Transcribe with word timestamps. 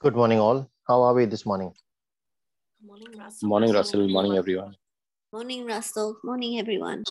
Good 0.00 0.14
morning, 0.14 0.38
all. 0.38 0.70
How 0.86 1.02
are 1.02 1.12
we 1.12 1.24
this 1.24 1.44
morning? 1.44 1.74
Morning, 2.86 3.08
Russell. 3.18 3.48
Morning, 3.48 3.72
Russell. 3.72 4.08
Morning, 4.08 4.36
everyone. 4.38 4.76
Morning, 5.32 5.66
Russell. 5.66 6.16
Morning, 6.22 6.60
everyone. 6.60 7.02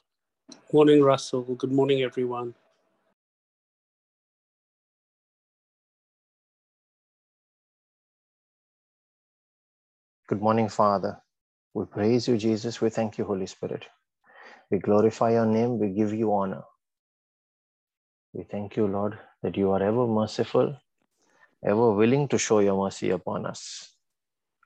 Morning, 0.71 1.03
Russell. 1.03 1.41
Good 1.43 1.73
morning, 1.73 2.03
everyone. 2.03 2.55
Good 10.29 10.41
morning, 10.41 10.69
Father. 10.69 11.19
We 11.73 11.85
praise 11.85 12.29
you, 12.29 12.38
Jesus. 12.38 12.79
We 12.79 12.89
thank 12.89 13.17
you, 13.17 13.25
Holy 13.25 13.47
Spirit. 13.47 13.85
We 14.71 14.79
glorify 14.79 15.33
your 15.33 15.45
name. 15.45 15.77
We 15.79 15.89
give 15.89 16.13
you 16.13 16.33
honor. 16.33 16.63
We 18.34 18.45
thank 18.45 18.77
you, 18.77 18.88
Lord, 18.88 19.20
that 19.43 19.57
you 19.57 19.71
are 19.71 19.84
ever 19.84 20.07
merciful, 20.07 20.77
ever 21.66 21.91
willing 21.93 22.27
to 22.29 22.38
show 22.38 22.59
your 22.59 22.84
mercy 22.84 23.09
upon 23.09 23.45
us. 23.45 23.95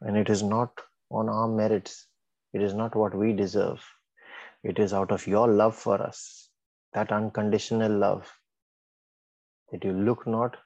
And 0.02 0.18
it 0.18 0.30
is 0.30 0.44
not 0.44 0.72
on 1.10 1.30
our 1.30 1.48
merits, 1.48 2.08
it 2.54 2.62
is 2.62 2.74
not 2.74 2.96
what 2.96 3.16
we 3.16 3.34
deserve. 3.34 3.84
It 4.64 4.80
is 4.80 4.94
out 4.94 5.12
of 5.12 5.28
your 5.28 5.48
love 5.48 5.76
for 5.76 6.02
us, 6.02 6.50
that 6.94 7.12
unconditional 7.12 7.92
love, 7.92 8.32
that 9.72 9.84
you 9.84 9.92
look 9.92 10.28
not 10.28 10.58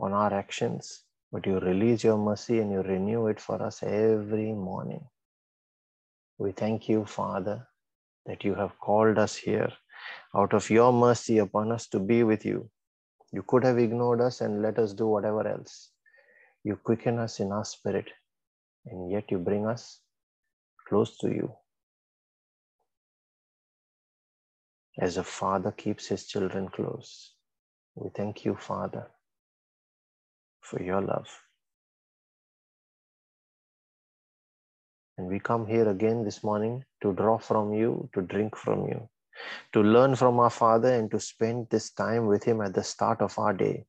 on 0.00 0.12
our 0.12 0.32
actions, 0.32 1.04
but 1.30 1.46
you 1.46 1.58
release 1.60 2.02
your 2.04 2.18
mercy 2.18 2.58
and 2.58 2.72
you 2.72 2.82
renew 2.82 3.26
it 3.26 3.40
for 3.40 3.62
us 3.62 3.82
every 3.82 4.52
morning. 4.52 5.06
We 6.38 6.52
thank 6.52 6.88
you, 6.88 7.04
Father, 7.04 7.66
that 8.26 8.44
you 8.44 8.54
have 8.54 8.78
called 8.78 9.18
us 9.18 9.36
here 9.36 9.72
out 10.34 10.54
of 10.54 10.70
your 10.70 10.92
mercy 10.92 11.38
upon 11.38 11.72
us 11.72 11.86
to 11.88 11.98
be 11.98 12.22
with 12.22 12.44
you. 12.44 12.70
You 13.32 13.44
could 13.46 13.64
have 13.64 13.78
ignored 13.78 14.20
us 14.20 14.40
and 14.40 14.62
let 14.62 14.78
us 14.78 14.94
do 14.94 15.06
whatever 15.06 15.46
else. 15.46 15.90
You 16.64 16.76
quicken 16.76 17.18
us 17.18 17.40
in 17.40 17.52
our 17.52 17.64
spirit, 17.64 18.10
and 18.86 19.10
yet 19.10 19.30
you 19.30 19.38
bring 19.38 19.66
us 19.66 20.00
close 20.88 21.18
to 21.18 21.28
you. 21.28 21.52
As 25.00 25.16
a 25.16 25.24
father 25.24 25.72
keeps 25.72 26.06
his 26.06 26.26
children 26.26 26.68
close. 26.68 27.34
We 27.94 28.10
thank 28.16 28.44
you, 28.44 28.56
Father, 28.56 29.08
for 30.60 30.82
your 30.82 31.00
love. 31.02 31.28
And 35.18 35.28
we 35.28 35.40
come 35.40 35.66
here 35.66 35.88
again 35.88 36.24
this 36.24 36.44
morning 36.44 36.84
to 37.02 37.12
draw 37.12 37.38
from 37.38 37.74
you, 37.74 38.08
to 38.14 38.22
drink 38.22 38.56
from 38.56 38.88
you, 38.88 39.08
to 39.72 39.82
learn 39.82 40.16
from 40.16 40.38
our 40.40 40.50
Father, 40.50 40.92
and 40.92 41.10
to 41.10 41.20
spend 41.20 41.68
this 41.70 41.90
time 41.90 42.26
with 42.26 42.44
Him 42.44 42.60
at 42.60 42.74
the 42.74 42.82
start 42.82 43.20
of 43.20 43.38
our 43.38 43.52
day. 43.52 43.86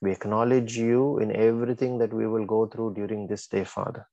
We 0.00 0.12
acknowledge 0.12 0.76
you 0.76 1.18
in 1.18 1.34
everything 1.34 1.98
that 1.98 2.12
we 2.12 2.26
will 2.26 2.44
go 2.44 2.66
through 2.66 2.94
during 2.94 3.26
this 3.26 3.46
day, 3.46 3.64
Father. 3.64 4.06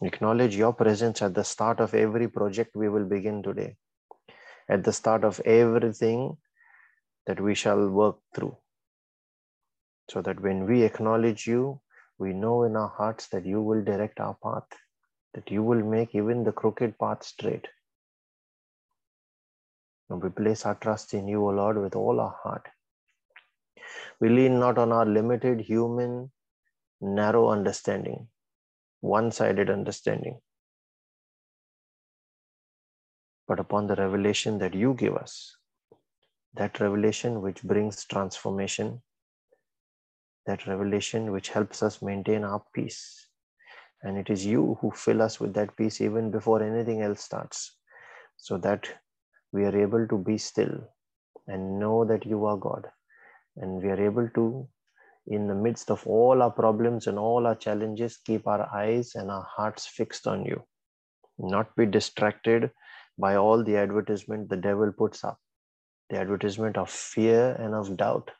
We 0.00 0.08
acknowledge 0.08 0.56
your 0.56 0.72
presence 0.72 1.22
at 1.22 1.34
the 1.34 1.44
start 1.44 1.78
of 1.80 1.94
every 1.94 2.28
project 2.28 2.74
we 2.74 2.88
will 2.88 3.04
begin 3.04 3.42
today, 3.42 3.76
at 4.68 4.82
the 4.82 4.92
start 4.92 5.24
of 5.24 5.40
everything 5.40 6.38
that 7.26 7.40
we 7.40 7.54
shall 7.54 7.88
work 7.88 8.16
through. 8.34 8.56
So 10.10 10.22
that 10.22 10.40
when 10.40 10.66
we 10.66 10.82
acknowledge 10.82 11.46
you, 11.46 11.80
we 12.18 12.32
know 12.32 12.64
in 12.64 12.76
our 12.76 12.88
hearts 12.88 13.28
that 13.28 13.46
you 13.46 13.62
will 13.62 13.84
direct 13.84 14.20
our 14.20 14.36
path, 14.42 14.66
that 15.34 15.50
you 15.50 15.62
will 15.62 15.84
make 15.84 16.14
even 16.14 16.44
the 16.44 16.52
crooked 16.52 16.98
path 16.98 17.22
straight. 17.22 17.68
And 20.10 20.22
we 20.22 20.28
place 20.28 20.66
our 20.66 20.74
trust 20.74 21.14
in 21.14 21.28
you, 21.28 21.46
O 21.46 21.50
Lord, 21.50 21.78
with 21.78 21.94
all 21.94 22.18
our 22.20 22.36
heart. 22.42 22.66
We 24.20 24.28
lean 24.28 24.58
not 24.58 24.76
on 24.76 24.92
our 24.92 25.06
limited 25.06 25.60
human, 25.60 26.32
narrow 27.00 27.48
understanding, 27.48 28.28
one 29.00 29.30
sided 29.30 29.70
understanding, 29.70 30.40
but 33.46 33.60
upon 33.60 33.86
the 33.86 33.94
revelation 33.94 34.58
that 34.58 34.74
you 34.74 34.94
give 34.94 35.16
us. 35.16 35.56
That 36.54 36.80
revelation 36.80 37.40
which 37.40 37.62
brings 37.62 38.04
transformation, 38.04 39.02
that 40.46 40.66
revelation 40.66 41.30
which 41.30 41.50
helps 41.50 41.82
us 41.82 42.02
maintain 42.02 42.42
our 42.42 42.62
peace. 42.74 43.28
And 44.02 44.18
it 44.18 44.28
is 44.28 44.44
you 44.44 44.76
who 44.80 44.90
fill 44.90 45.22
us 45.22 45.38
with 45.38 45.54
that 45.54 45.76
peace 45.76 46.00
even 46.00 46.30
before 46.30 46.62
anything 46.62 47.02
else 47.02 47.22
starts, 47.22 47.76
so 48.36 48.58
that 48.58 48.88
we 49.52 49.64
are 49.64 49.76
able 49.76 50.06
to 50.08 50.18
be 50.18 50.38
still 50.38 50.88
and 51.46 51.78
know 51.78 52.04
that 52.04 52.24
you 52.26 52.44
are 52.44 52.56
God. 52.56 52.86
And 53.56 53.82
we 53.82 53.88
are 53.90 54.00
able 54.00 54.28
to, 54.34 54.68
in 55.26 55.48
the 55.48 55.54
midst 55.54 55.90
of 55.90 56.06
all 56.06 56.42
our 56.42 56.50
problems 56.50 57.06
and 57.06 57.18
all 57.18 57.46
our 57.46 57.56
challenges, 57.56 58.18
keep 58.24 58.46
our 58.46 58.68
eyes 58.74 59.12
and 59.14 59.30
our 59.30 59.46
hearts 59.56 59.86
fixed 59.86 60.26
on 60.26 60.44
you, 60.44 60.62
not 61.38 61.74
be 61.76 61.86
distracted 61.86 62.70
by 63.18 63.36
all 63.36 63.62
the 63.64 63.76
advertisement 63.76 64.48
the 64.48 64.56
devil 64.56 64.92
puts 64.96 65.24
up, 65.24 65.38
the 66.08 66.18
advertisement 66.18 66.76
of 66.76 66.90
fear 66.90 67.52
and 67.58 67.74
of 67.74 67.96
doubt 67.96 68.30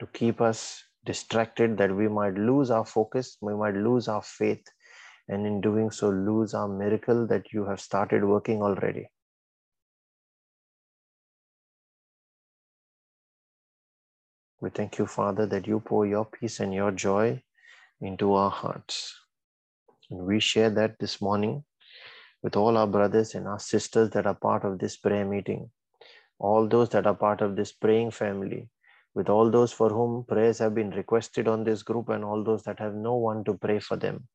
to 0.00 0.06
keep 0.08 0.40
us 0.40 0.82
distracted 1.04 1.78
that 1.78 1.94
we 1.94 2.08
might 2.08 2.34
lose 2.34 2.70
our 2.70 2.84
focus, 2.84 3.36
we 3.40 3.54
might 3.54 3.74
lose 3.74 4.08
our 4.08 4.22
faith, 4.22 4.64
and 5.28 5.46
in 5.46 5.60
doing 5.60 5.90
so, 5.90 6.08
lose 6.10 6.52
our 6.54 6.68
miracle 6.68 7.26
that 7.26 7.52
you 7.52 7.64
have 7.64 7.80
started 7.80 8.24
working 8.24 8.62
already. 8.62 9.08
We 14.60 14.70
thank 14.70 14.98
you, 14.98 15.06
Father, 15.06 15.44
that 15.46 15.66
you 15.66 15.80
pour 15.80 16.06
your 16.06 16.24
peace 16.24 16.60
and 16.60 16.72
your 16.72 16.90
joy 16.90 17.42
into 18.00 18.32
our 18.32 18.50
hearts. 18.50 19.14
And 20.10 20.20
we 20.24 20.40
share 20.40 20.70
that 20.70 20.98
this 20.98 21.20
morning 21.20 21.64
with 22.42 22.56
all 22.56 22.78
our 22.78 22.86
brothers 22.86 23.34
and 23.34 23.46
our 23.46 23.58
sisters 23.58 24.10
that 24.10 24.26
are 24.26 24.34
part 24.34 24.64
of 24.64 24.78
this 24.78 24.96
prayer 24.96 25.26
meeting, 25.26 25.70
all 26.38 26.66
those 26.66 26.88
that 26.90 27.06
are 27.06 27.14
part 27.14 27.42
of 27.42 27.54
this 27.54 27.72
praying 27.72 28.12
family, 28.12 28.70
with 29.14 29.28
all 29.28 29.50
those 29.50 29.72
for 29.72 29.90
whom 29.90 30.24
prayers 30.24 30.58
have 30.58 30.74
been 30.74 30.90
requested 30.90 31.48
on 31.48 31.64
this 31.64 31.82
group, 31.82 32.08
and 32.08 32.24
all 32.24 32.42
those 32.42 32.62
that 32.62 32.78
have 32.78 32.94
no 32.94 33.14
one 33.14 33.44
to 33.44 33.54
pray 33.54 33.78
for 33.78 33.96
them. 33.96 34.26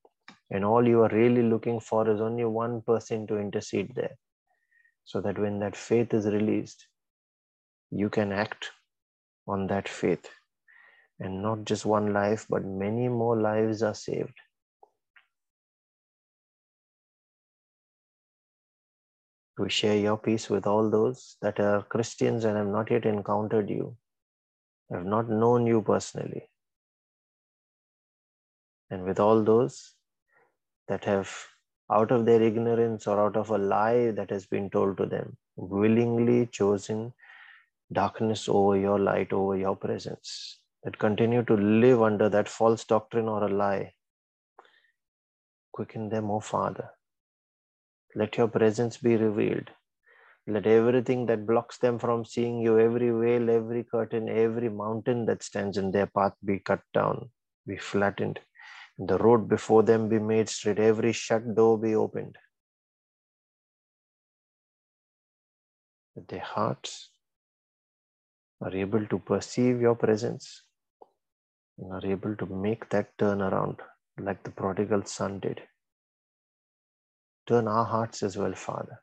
And 0.52 0.64
all 0.66 0.88
you 0.88 1.02
are 1.02 1.10
really 1.10 1.44
looking 1.44 1.80
for 1.80 2.08
is 2.10 2.22
only 2.22 2.46
one 2.46 2.82
person 2.82 3.26
to 3.28 3.40
intercede 3.40 3.94
there, 3.96 4.18
so 5.04 5.22
that 5.22 5.40
when 5.40 5.60
that 5.60 5.76
faith 5.76 6.14
is 6.14 6.26
released, 6.28 6.88
you 7.90 8.10
can 8.10 8.32
act 8.32 8.70
on 9.52 9.68
that 9.68 9.88
faith. 9.88 10.30
And 11.20 11.42
not 11.44 11.66
just 11.66 11.86
one 11.86 12.14
life, 12.14 12.46
but 12.50 12.66
many 12.66 13.08
more 13.08 13.40
lives 13.40 13.84
are 13.84 13.94
saved. 13.94 14.34
We 19.58 19.70
share 19.70 19.98
your 19.98 20.18
peace 20.18 20.50
with 20.50 20.66
all 20.66 20.90
those 20.90 21.38
that 21.42 21.60
are 21.60 21.84
Christians 21.84 22.46
and 22.46 22.58
have 22.58 22.68
not 22.68 22.90
yet 22.90 23.06
encountered 23.06 23.70
you, 23.70 23.96
have 24.92 25.06
not 25.06 25.30
known 25.30 25.68
you 25.68 25.82
personally. 25.82 26.48
And 28.90 29.04
with 29.04 29.20
all 29.20 29.44
those 29.44 29.94
that 30.88 31.06
have, 31.06 31.30
out 31.92 32.12
of 32.12 32.26
their 32.26 32.42
ignorance 32.42 33.06
or 33.06 33.20
out 33.20 33.36
of 33.36 33.52
a 33.52 33.58
lie 33.58 34.12
that 34.12 34.30
has 34.32 34.46
been 34.46 34.70
told 34.70 34.98
to 34.98 35.06
them, 35.06 35.38
willingly 35.58 36.48
chosen 36.48 37.14
darkness 37.92 38.48
over 38.48 38.78
your 38.78 39.00
light, 39.00 39.34
over 39.34 39.58
your 39.58 39.76
presence, 39.76 40.60
that 40.84 40.98
continue 40.98 41.44
to 41.44 41.56
live 41.56 42.02
under 42.02 42.30
that 42.30 42.50
false 42.50 42.84
doctrine 42.86 43.28
or 43.28 43.44
a 43.44 43.50
lie. 43.50 43.94
Quicken 45.72 46.10
them, 46.10 46.30
O 46.32 46.40
Father. 46.40 46.90
Let 48.16 48.38
your 48.38 48.48
presence 48.48 48.98
be 48.98 49.16
revealed. 49.16 49.70
Let 50.48 50.66
everything 50.66 51.28
that 51.28 51.46
blocks 51.46 51.78
them 51.78 52.00
from 52.00 52.26
seeing 52.26 52.60
you, 52.60 52.80
every 52.80 53.12
veil, 53.12 53.50
every 53.50 53.84
curtain, 53.84 54.28
every 54.28 54.70
mountain 54.70 55.26
that 55.28 55.44
stands 55.44 55.78
in 55.78 55.92
their 55.92 56.08
path 56.08 56.34
be 56.44 56.60
cut 56.60 56.82
down, 56.94 57.30
be 57.68 57.78
flattened. 57.78 58.40
The 58.98 59.18
road 59.18 59.48
before 59.48 59.84
them 59.84 60.10
be 60.10 60.20
made 60.20 60.50
straight, 60.50 60.80
every 60.80 61.14
shut 61.14 61.56
door 61.56 61.78
be 61.78 61.96
opened. 61.96 62.38
That 66.16 66.28
their 66.28 66.42
hearts 66.42 67.12
are 68.62 68.76
able 68.76 69.06
to 69.08 69.20
perceive 69.20 69.82
your 69.82 69.96
presence 69.96 70.64
and 71.80 71.92
are 71.92 72.06
able 72.06 72.36
to 72.36 72.46
make 72.46 72.90
that 72.90 73.18
turn 73.18 73.42
around 73.42 73.78
like 74.20 74.44
the 74.44 74.52
prodigal 74.52 75.04
son 75.04 75.40
did. 75.40 75.62
Turn 77.48 77.68
our 77.68 77.86
hearts 77.86 78.22
as 78.22 78.38
well, 78.38 78.54
Father, 78.54 79.02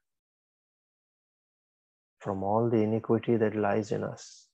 from 2.21 2.45
all 2.45 2.71
the 2.71 2.77
iniquity 2.77 3.37
that 3.37 3.57
lies 3.57 3.91
in 3.91 4.05
us. 4.05 4.47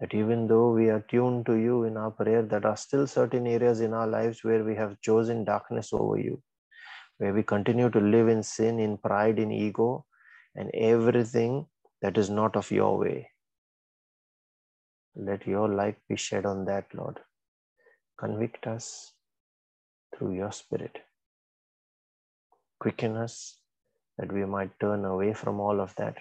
That 0.00 0.14
even 0.14 0.46
though 0.46 0.72
we 0.72 0.90
are 0.90 1.04
tuned 1.08 1.46
to 1.46 1.54
you 1.54 1.84
in 1.84 1.96
our 1.96 2.10
prayer, 2.10 2.42
there 2.42 2.64
are 2.66 2.76
still 2.76 3.06
certain 3.06 3.46
areas 3.46 3.80
in 3.80 3.94
our 3.94 4.06
lives 4.06 4.44
where 4.44 4.62
we 4.62 4.76
have 4.76 5.00
chosen 5.00 5.44
darkness 5.44 5.92
over 5.92 6.18
you, 6.18 6.40
where 7.16 7.32
we 7.32 7.42
continue 7.42 7.90
to 7.90 7.98
live 7.98 8.28
in 8.28 8.42
sin, 8.42 8.78
in 8.78 8.98
pride, 8.98 9.38
in 9.38 9.50
ego, 9.50 10.04
and 10.54 10.70
everything 10.74 11.66
that 12.02 12.16
is 12.16 12.30
not 12.30 12.54
of 12.54 12.70
your 12.70 12.96
way. 12.96 13.28
Let 15.18 15.46
your 15.48 15.68
light 15.68 15.96
be 16.08 16.16
shed 16.16 16.46
on 16.46 16.64
that, 16.66 16.86
Lord. 16.94 17.18
Convict 18.18 18.66
us 18.68 19.12
through 20.16 20.34
your 20.34 20.52
Spirit. 20.52 20.96
Quicken 22.78 23.16
us 23.16 23.58
that 24.16 24.32
we 24.32 24.44
might 24.44 24.78
turn 24.78 25.04
away 25.04 25.34
from 25.34 25.58
all 25.60 25.80
of 25.80 25.94
that 25.96 26.18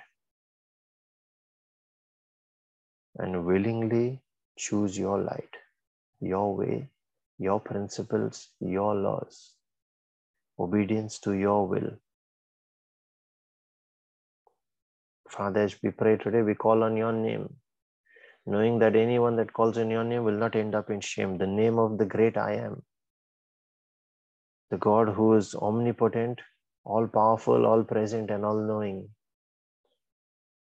and 3.18 3.46
willingly 3.46 4.22
choose 4.58 4.98
your 4.98 5.20
light, 5.20 5.56
your 6.20 6.56
way, 6.56 6.90
your 7.38 7.60
principles, 7.60 8.50
your 8.60 8.96
laws, 8.96 9.54
obedience 10.60 11.20
to 11.20 11.34
your 11.34 11.68
will. 11.68 11.92
Father, 15.30 15.62
as 15.62 15.76
we 15.84 15.92
pray 15.92 16.18
today, 16.18 16.42
we 16.42 16.56
call 16.56 16.84
on 16.84 16.98
your 16.98 17.12
name, 17.12 17.56
knowing 18.48 18.80
that 18.80 18.96
anyone 18.96 19.36
that 19.36 19.52
calls 19.52 19.78
on 19.78 19.90
your 19.92 20.06
name 20.06 20.24
will 20.24 20.40
not 20.44 20.56
end 20.56 20.74
up 20.74 20.90
in 20.90 21.02
shame. 21.02 21.38
The 21.38 21.46
name 21.46 21.78
of 21.78 21.98
the 21.98 22.06
great 22.06 22.38
I 22.38 22.54
am, 22.54 22.82
the 24.72 24.78
God 24.78 25.10
who 25.10 25.34
is 25.34 25.54
omnipotent, 25.54 26.40
all 26.86 27.08
powerful, 27.08 27.66
all 27.66 27.84
present, 27.84 28.32
and 28.32 28.46
all 28.46 28.66
knowing, 28.66 29.10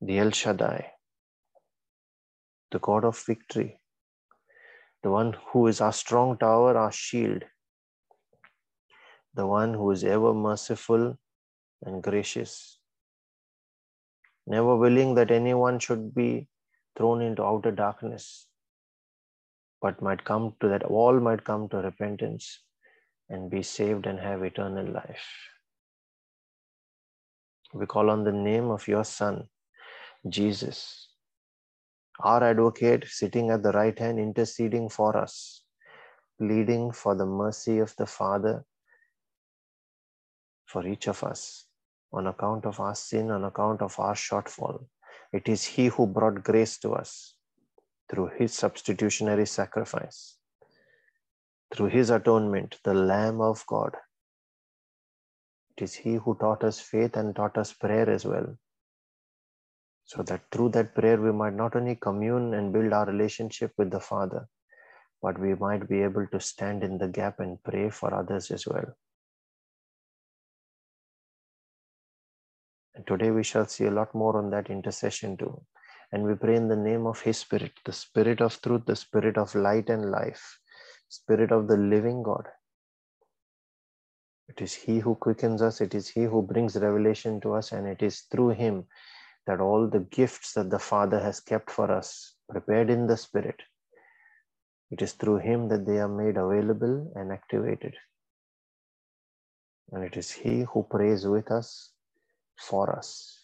the 0.03 0.19
El 0.19 0.31
Shaddai, 0.31 0.93
the 2.71 2.79
God 2.81 3.07
of 3.07 3.19
victory, 3.27 3.81
the 5.03 5.11
one 5.11 5.35
who 5.49 5.67
is 5.67 5.81
our 5.81 5.93
strong 5.93 6.37
tower, 6.37 6.77
our 6.77 6.93
shield, 6.93 7.45
the 9.33 9.47
one 9.47 9.73
who 9.73 9.91
is 9.91 10.05
ever 10.05 10.35
merciful 10.35 11.17
and 11.83 12.03
gracious, 12.03 12.79
never 14.47 14.77
willing 14.77 15.15
that 15.15 15.31
anyone 15.31 15.79
should 15.79 16.15
be 16.15 16.47
thrown 16.97 17.23
into 17.23 17.45
outer 17.45 17.71
darkness, 17.71 18.49
but 19.81 20.03
might 20.03 20.25
come 20.25 20.55
to 20.61 20.69
that 20.69 20.83
all 20.85 21.19
might 21.21 21.45
come 21.45 21.69
to 21.69 21.79
repentance 21.79 22.63
and 23.29 23.51
be 23.51 23.63
saved 23.63 24.07
and 24.07 24.19
have 24.19 24.43
eternal 24.43 24.87
life. 24.93 25.27
We 27.73 27.87
call 27.87 28.11
on 28.11 28.25
the 28.25 28.33
name 28.33 28.71
of 28.71 28.89
your 28.89 29.05
Son, 29.05 29.49
Jesus, 30.29 31.09
our 32.19 32.43
advocate 32.43 33.05
sitting 33.07 33.51
at 33.51 33.63
the 33.63 33.73
right 33.73 33.97
hand, 33.97 34.19
interceding 34.19 34.89
for 34.89 35.17
us, 35.17 35.63
pleading 36.39 36.91
for 36.91 37.15
the 37.15 37.27
mercy 37.27 37.79
of 37.79 37.95
the 37.97 38.07
Father 38.07 38.65
for 40.67 40.87
each 40.87 41.09
of 41.09 41.23
us 41.25 41.67
on 42.13 42.27
account 42.27 42.67
of 42.67 42.81
our 42.81 42.95
sin, 42.95 43.31
on 43.31 43.45
account 43.45 43.83
of 43.83 43.99
our 43.99 44.15
shortfall. 44.15 44.85
It 45.33 45.49
is 45.49 45.65
He 45.65 45.87
who 45.87 46.07
brought 46.07 46.43
grace 46.43 46.79
to 46.79 46.93
us 46.93 47.35
through 48.11 48.31
His 48.39 48.53
substitutionary 48.53 49.47
sacrifice, 49.47 50.37
through 51.73 51.87
His 51.89 52.11
atonement, 52.11 52.79
the 52.85 52.95
Lamb 52.95 53.41
of 53.41 53.65
God. 53.67 53.97
It 55.77 55.85
is 55.85 55.95
He 55.95 56.15
who 56.15 56.37
taught 56.41 56.65
us 56.65 56.81
faith 56.81 57.17
and 57.17 57.35
taught 57.35 57.57
us 57.57 57.73
prayer 57.73 58.11
as 58.11 58.25
well 58.25 58.57
so 60.11 60.25
that 60.25 60.43
through 60.51 60.69
that 60.69 60.93
prayer 60.93 61.21
we 61.21 61.31
might 61.31 61.55
not 61.55 61.77
only 61.77 61.95
commune 61.95 62.53
and 62.55 62.73
build 62.73 62.93
our 62.93 63.07
relationship 63.07 63.73
with 63.79 63.93
the 63.93 64.01
Father, 64.01 64.49
but 65.23 65.39
we 65.39 65.55
might 65.55 65.89
be 65.89 66.03
able 66.03 66.27
to 66.27 66.41
stand 66.41 66.83
in 66.83 66.99
the 66.99 67.07
gap 67.07 67.39
and 67.39 67.63
pray 67.63 67.89
for 67.91 68.13
others 68.13 68.51
as 68.51 68.67
well. 68.67 68.97
And 72.95 73.07
today 73.07 73.31
we 73.31 73.45
shall 73.45 73.67
see 73.67 73.87
a 73.87 73.91
lot 73.91 74.15
more 74.15 74.37
on 74.37 74.51
that 74.51 74.71
intercession 74.71 75.37
too. 75.37 75.63
And 76.13 76.25
we 76.25 76.35
pray 76.35 76.57
in 76.57 76.69
the 76.69 76.77
name 76.77 77.07
of 77.07 77.21
His 77.21 77.39
Spirit, 77.39 77.73
the 77.85 77.93
Spirit 77.93 78.41
of 78.41 78.61
truth, 78.61 78.83
the 78.87 78.97
Spirit 78.97 79.39
of 79.39 79.55
light 79.55 79.89
and 79.89 80.11
life, 80.11 80.59
Spirit 81.09 81.53
of 81.53 81.69
the 81.69 81.77
living 81.77 82.23
God. 82.23 82.49
It 84.49 84.61
is 84.61 84.75
He 84.75 84.99
who 84.99 85.15
quickens 85.15 85.63
us, 85.63 85.81
it 85.81 85.95
is 85.95 86.09
He 86.09 86.25
who 86.25 86.43
brings 86.43 86.75
revelation 86.77 87.41
to 87.43 87.55
us, 87.55 87.71
and 87.71 87.87
it 87.87 88.03
is 88.03 88.23
through 88.23 88.51
Him 88.51 88.87
that 89.47 89.61
all 89.61 89.89
the 89.89 90.01
gifts 90.01 90.55
that 90.55 90.71
the 90.71 90.79
Father 90.79 91.21
has 91.21 91.39
kept 91.39 91.71
for 91.71 91.91
us, 91.91 92.35
prepared 92.49 92.91
in 92.91 93.07
the 93.07 93.17
Spirit, 93.17 93.63
it 94.91 95.01
is 95.03 95.13
through 95.13 95.39
Him 95.39 95.69
that 95.69 95.87
they 95.87 95.99
are 95.99 96.09
made 96.09 96.37
available 96.37 97.13
and 97.15 97.31
activated. 97.31 97.95
And 99.93 100.03
it 100.03 100.17
is 100.17 100.33
He 100.33 100.65
who 100.73 100.83
prays 100.91 101.25
with 101.27 101.53
us, 101.53 101.93
for 102.61 102.97
us. 102.97 103.41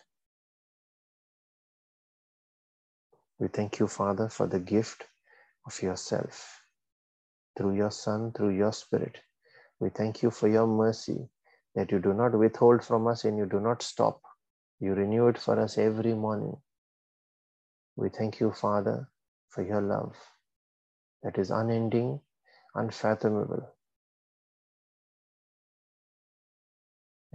We 3.39 3.49
thank 3.49 3.81
you, 3.81 3.89
Father, 3.89 4.29
for 4.29 4.47
the 4.47 4.61
gift 4.61 5.05
of 5.67 5.83
yourself 5.83 6.63
through 7.57 7.77
your 7.77 7.91
Son, 7.91 8.33
through 8.33 8.57
your 8.57 8.73
Spirit. 8.73 9.19
We 9.81 9.91
thank 9.91 10.23
you 10.23 10.31
for 10.31 10.49
your 10.49 10.67
mercy 10.67 11.29
that 11.75 11.93
you 11.93 11.99
do 12.01 12.15
not 12.15 12.39
withhold 12.39 12.85
from 12.85 13.07
us 13.07 13.25
and 13.25 13.39
you 13.39 13.47
do 13.47 13.61
not 13.61 13.83
stop 13.83 14.21
you 14.79 14.93
renew 14.93 15.29
it 15.29 15.39
for 15.39 15.59
us 15.59 15.79
every 15.79 16.15
morning. 16.15 16.57
We 17.97 18.11
thank 18.11 18.41
you, 18.41 18.53
Father, 18.53 19.09
for 19.49 19.63
your 19.63 19.81
love 19.81 20.15
that 21.23 21.39
is 21.39 21.51
unending, 21.51 22.21
unfathomable. 22.75 23.76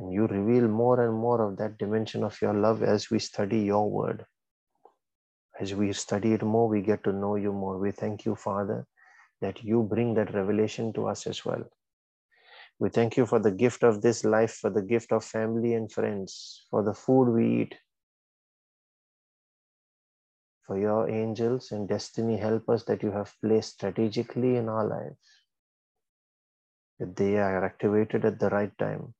And 0.01 0.11
you 0.11 0.25
reveal 0.25 0.67
more 0.67 1.05
and 1.05 1.15
more 1.15 1.47
of 1.47 1.57
that 1.57 1.77
dimension 1.77 2.23
of 2.23 2.41
your 2.41 2.55
love 2.55 2.81
as 2.81 3.11
we 3.11 3.19
study 3.19 3.59
your 3.59 3.87
word. 3.87 4.25
As 5.59 5.75
we 5.75 5.93
study 5.93 6.33
it 6.33 6.41
more, 6.41 6.67
we 6.67 6.81
get 6.81 7.03
to 7.03 7.13
know 7.13 7.35
you 7.35 7.53
more. 7.53 7.77
We 7.77 7.91
thank 7.91 8.25
you, 8.25 8.33
Father, 8.33 8.87
that 9.41 9.63
you 9.63 9.83
bring 9.83 10.15
that 10.15 10.33
revelation 10.33 10.91
to 10.93 11.07
us 11.07 11.27
as 11.27 11.45
well. 11.45 11.63
We 12.79 12.89
thank 12.89 13.15
you 13.15 13.27
for 13.27 13.37
the 13.37 13.51
gift 13.51 13.83
of 13.83 14.01
this 14.01 14.25
life, 14.25 14.53
for 14.53 14.71
the 14.71 14.81
gift 14.81 15.11
of 15.11 15.23
family 15.23 15.75
and 15.75 15.91
friends, 15.91 16.65
for 16.71 16.81
the 16.81 16.95
food 16.95 17.25
we 17.25 17.61
eat, 17.61 17.75
for 20.65 20.79
your 20.79 21.07
angels 21.07 21.71
and 21.71 21.87
destiny 21.87 22.37
help 22.37 22.67
us 22.69 22.83
that 22.85 23.03
you 23.03 23.11
have 23.11 23.31
placed 23.39 23.73
strategically 23.73 24.55
in 24.55 24.67
our 24.67 24.87
lives, 24.87 25.43
that 26.97 27.15
they 27.15 27.37
are 27.37 27.63
activated 27.63 28.25
at 28.25 28.39
the 28.39 28.49
right 28.49 28.75
time. 28.79 29.13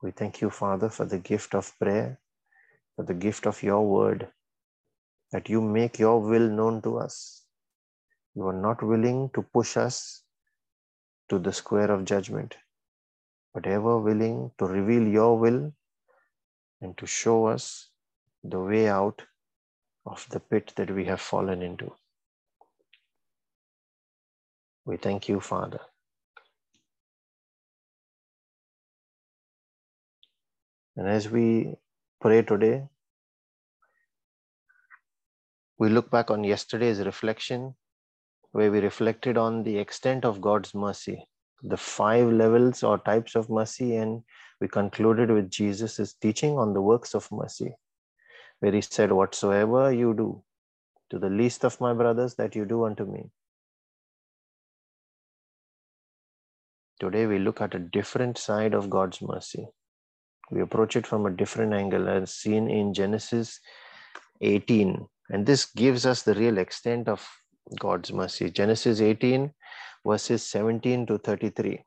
We 0.00 0.12
thank 0.12 0.40
you, 0.40 0.50
Father, 0.50 0.88
for 0.88 1.04
the 1.06 1.18
gift 1.18 1.54
of 1.54 1.76
prayer, 1.78 2.20
for 2.94 3.04
the 3.04 3.14
gift 3.14 3.46
of 3.46 3.62
your 3.62 3.84
word, 3.84 4.28
that 5.32 5.48
you 5.48 5.60
make 5.60 5.98
your 5.98 6.20
will 6.20 6.48
known 6.48 6.80
to 6.82 6.98
us. 6.98 7.44
You 8.34 8.46
are 8.46 8.60
not 8.60 8.82
willing 8.82 9.30
to 9.34 9.42
push 9.42 9.76
us 9.76 10.22
to 11.28 11.38
the 11.38 11.52
square 11.52 11.90
of 11.90 12.04
judgment, 12.04 12.56
but 13.52 13.66
ever 13.66 13.98
willing 13.98 14.52
to 14.58 14.66
reveal 14.66 15.06
your 15.06 15.38
will 15.38 15.72
and 16.80 16.96
to 16.98 17.06
show 17.06 17.46
us 17.46 17.88
the 18.44 18.60
way 18.60 18.88
out 18.88 19.22
of 20.06 20.26
the 20.30 20.40
pit 20.40 20.72
that 20.76 20.90
we 20.90 21.04
have 21.06 21.20
fallen 21.20 21.60
into. 21.60 21.92
We 24.84 24.96
thank 24.96 25.28
you, 25.28 25.40
Father. 25.40 25.80
And 30.98 31.06
as 31.06 31.28
we 31.30 31.76
pray 32.20 32.42
today, 32.42 32.82
we 35.78 35.90
look 35.90 36.10
back 36.10 36.28
on 36.32 36.42
yesterday's 36.42 36.98
reflection 36.98 37.76
where 38.50 38.72
we 38.72 38.80
reflected 38.80 39.38
on 39.38 39.62
the 39.62 39.78
extent 39.78 40.24
of 40.24 40.40
God's 40.40 40.74
mercy, 40.74 41.24
the 41.62 41.76
five 41.76 42.26
levels 42.32 42.82
or 42.82 42.98
types 42.98 43.36
of 43.36 43.48
mercy, 43.48 43.94
and 43.94 44.24
we 44.60 44.66
concluded 44.66 45.30
with 45.30 45.48
Jesus' 45.48 46.14
teaching 46.14 46.58
on 46.58 46.74
the 46.74 46.82
works 46.82 47.14
of 47.14 47.30
mercy, 47.30 47.76
where 48.58 48.72
he 48.72 48.80
said, 48.80 49.12
Whatsoever 49.12 49.92
you 49.92 50.14
do 50.14 50.42
to 51.10 51.20
the 51.20 51.30
least 51.30 51.64
of 51.64 51.80
my 51.80 51.94
brothers, 51.94 52.34
that 52.34 52.56
you 52.56 52.64
do 52.64 52.84
unto 52.84 53.04
me. 53.04 53.30
Today 56.98 57.26
we 57.26 57.38
look 57.38 57.60
at 57.60 57.76
a 57.76 57.78
different 57.78 58.36
side 58.36 58.74
of 58.74 58.90
God's 58.90 59.22
mercy. 59.22 59.68
We 60.50 60.62
approach 60.62 60.96
it 60.96 61.06
from 61.06 61.26
a 61.26 61.30
different 61.30 61.74
angle 61.74 62.08
as 62.08 62.34
seen 62.34 62.70
in 62.70 62.94
Genesis 62.94 63.60
18. 64.40 65.06
And 65.30 65.44
this 65.44 65.66
gives 65.66 66.06
us 66.06 66.22
the 66.22 66.34
real 66.34 66.58
extent 66.58 67.08
of 67.08 67.26
God's 67.78 68.12
mercy. 68.12 68.50
Genesis 68.50 69.00
18, 69.00 69.52
verses 70.06 70.42
17 70.44 71.06
to 71.06 71.18
33. 71.18 71.84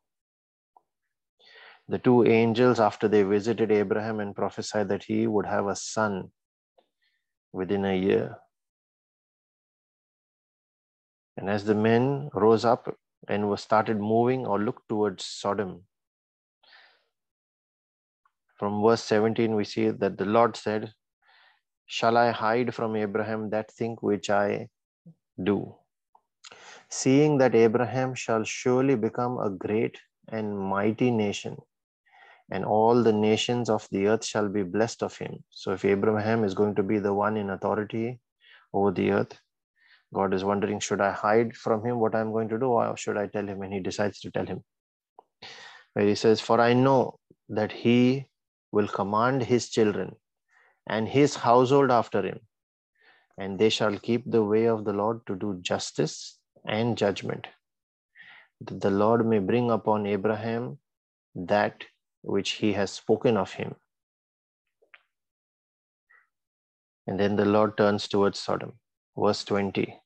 The 1.87 1.97
two 1.97 2.25
angels, 2.25 2.79
after 2.79 3.07
they 3.07 3.23
visited 3.23 3.71
Abraham 3.71 4.19
and 4.19 4.35
prophesied 4.35 4.89
that 4.89 5.03
he 5.03 5.27
would 5.27 5.45
have 5.45 5.67
a 5.67 5.75
son 5.75 6.31
within 7.51 7.83
a 7.83 7.97
year. 7.97 8.37
And 11.35 11.49
as 11.49 11.65
the 11.65 11.75
men 11.75 12.29
rose 12.33 12.63
up 12.63 12.95
and 13.27 13.49
were 13.49 13.57
started 13.57 13.99
moving 13.99 14.45
or 14.45 14.59
looked 14.59 14.87
towards 14.87 15.25
Sodom, 15.25 15.83
from 18.61 18.83
verse 18.83 19.03
17, 19.05 19.55
we 19.55 19.63
see 19.63 19.89
that 19.89 20.19
the 20.19 20.25
Lord 20.25 20.55
said, 20.55 20.93
Shall 21.87 22.15
I 22.15 22.29
hide 22.29 22.75
from 22.75 22.95
Abraham 22.95 23.49
that 23.49 23.71
thing 23.71 23.97
which 24.01 24.29
I 24.29 24.67
do. 25.43 25.75
seeing 26.89 27.39
that 27.39 27.55
Abraham 27.55 28.13
shall 28.13 28.43
surely 28.43 28.95
become 28.95 29.39
a 29.39 29.49
great 29.49 29.97
and 30.29 30.59
mighty 30.59 31.09
nation, 31.09 31.57
and 32.51 32.63
all 32.63 33.01
the 33.01 33.13
nations 33.13 33.67
of 33.67 33.87
the 33.91 34.05
earth 34.05 34.23
shall 34.23 34.47
be 34.47 34.61
blessed 34.61 35.01
of 35.01 35.17
him. 35.17 35.43
So, 35.49 35.71
if 35.71 35.83
Abraham 35.83 36.43
is 36.43 36.53
going 36.53 36.75
to 36.75 36.83
be 36.83 36.99
the 36.99 37.13
one 37.15 37.37
in 37.37 37.49
authority 37.49 38.19
over 38.73 38.91
the 38.91 39.11
earth, 39.11 39.39
God 40.13 40.35
is 40.35 40.43
wondering, 40.43 40.79
should 40.79 41.01
I 41.01 41.11
hide 41.11 41.55
from 41.55 41.83
him 41.83 41.99
what 41.99 42.13
I'm 42.13 42.31
going 42.31 42.49
to 42.49 42.59
do, 42.59 42.67
or 42.67 42.95
should 42.95 43.17
I 43.17 43.27
tell 43.27 43.47
him? 43.47 43.63
And 43.63 43.73
he 43.73 43.79
decides 43.79 44.19
to 44.19 44.29
tell 44.29 44.45
him. 44.45 44.63
Where 45.93 46.05
he 46.05 46.13
says, 46.13 46.39
For 46.39 46.61
I 46.61 46.73
know 46.73 47.17
that 47.49 47.71
he 47.71 48.27
will 48.71 48.87
command 48.87 49.43
his 49.43 49.69
children 49.69 50.15
and 50.87 51.07
his 51.07 51.35
household 51.35 51.91
after 51.91 52.21
him, 52.21 52.39
and 53.37 53.59
they 53.59 53.69
shall 53.69 53.97
keep 53.97 54.29
the 54.29 54.43
way 54.43 54.65
of 54.65 54.85
the 54.85 54.93
Lord 54.93 55.25
to 55.27 55.35
do 55.35 55.59
justice 55.61 56.39
and 56.65 56.97
judgment, 56.97 57.47
that 58.61 58.81
the 58.81 58.91
Lord 58.91 59.25
may 59.25 59.39
bring 59.39 59.71
upon 59.71 60.05
Abraham 60.05 60.77
that 61.35 61.83
which 62.21 62.51
he 62.51 62.73
has 62.73 62.91
spoken 62.91 63.37
of 63.37 63.53
him. 63.53 63.75
And 67.07 67.19
then 67.19 67.35
the 67.35 67.45
Lord 67.45 67.77
turns 67.77 68.07
towards 68.07 68.39
Sodom. 68.39 68.73
Verse 69.17 69.43
20. 69.43 69.99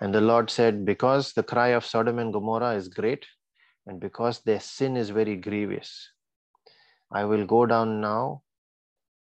And 0.00 0.14
the 0.14 0.20
Lord 0.20 0.50
said, 0.50 0.84
Because 0.84 1.32
the 1.32 1.42
cry 1.42 1.68
of 1.68 1.84
Sodom 1.84 2.18
and 2.18 2.32
Gomorrah 2.32 2.74
is 2.74 2.88
great, 2.88 3.26
and 3.86 3.98
because 3.98 4.40
their 4.40 4.60
sin 4.60 4.96
is 4.96 5.10
very 5.10 5.36
grievous, 5.36 6.10
I 7.14 7.24
will 7.24 7.46
go 7.46 7.66
down 7.66 8.00
now 8.00 8.42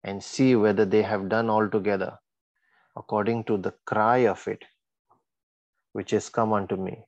and 0.03 0.23
see 0.23 0.55
whether 0.55 0.85
they 0.85 1.01
have 1.01 1.29
done 1.29 1.49
altogether 1.49 2.19
according 2.95 3.43
to 3.45 3.57
the 3.57 3.73
cry 3.85 4.19
of 4.27 4.47
it, 4.47 4.63
which 5.93 6.13
is 6.13 6.29
come 6.29 6.53
unto 6.53 6.75
me. 6.75 7.05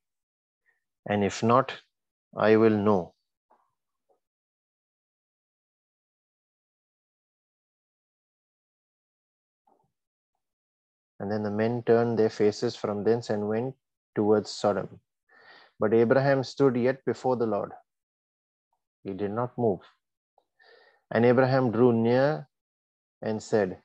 And 1.07 1.23
if 1.23 1.43
not, 1.43 1.73
I 2.35 2.55
will 2.55 2.77
know. 2.77 3.13
And 11.19 11.31
then 11.31 11.43
the 11.43 11.51
men 11.51 11.83
turned 11.83 12.17
their 12.19 12.29
faces 12.29 12.75
from 12.75 13.03
thence 13.03 13.29
and 13.29 13.47
went 13.47 13.75
towards 14.15 14.49
Sodom. 14.51 14.99
But 15.79 15.93
Abraham 15.93 16.43
stood 16.43 16.75
yet 16.75 17.05
before 17.05 17.35
the 17.37 17.45
Lord. 17.45 17.71
He 19.03 19.13
did 19.13 19.31
not 19.31 19.57
move. 19.57 19.79
And 21.13 21.25
Abraham 21.25 21.71
drew 21.71 21.93
near 21.93 22.49
and 23.21 23.41
said, 23.41 23.77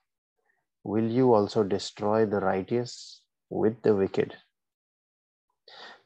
Will 0.82 1.04
you 1.04 1.34
also 1.34 1.62
destroy 1.62 2.24
the 2.24 2.40
righteous 2.40 3.20
with 3.50 3.82
the 3.82 3.94
wicked? 3.94 4.34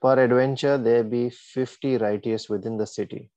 Peradventure 0.03 0.77
there 0.79 1.05
be 1.05 1.31
fifty 1.31 1.97
righteous 1.97 2.49
within 2.49 2.77
the 2.77 2.89
city. 2.89 3.31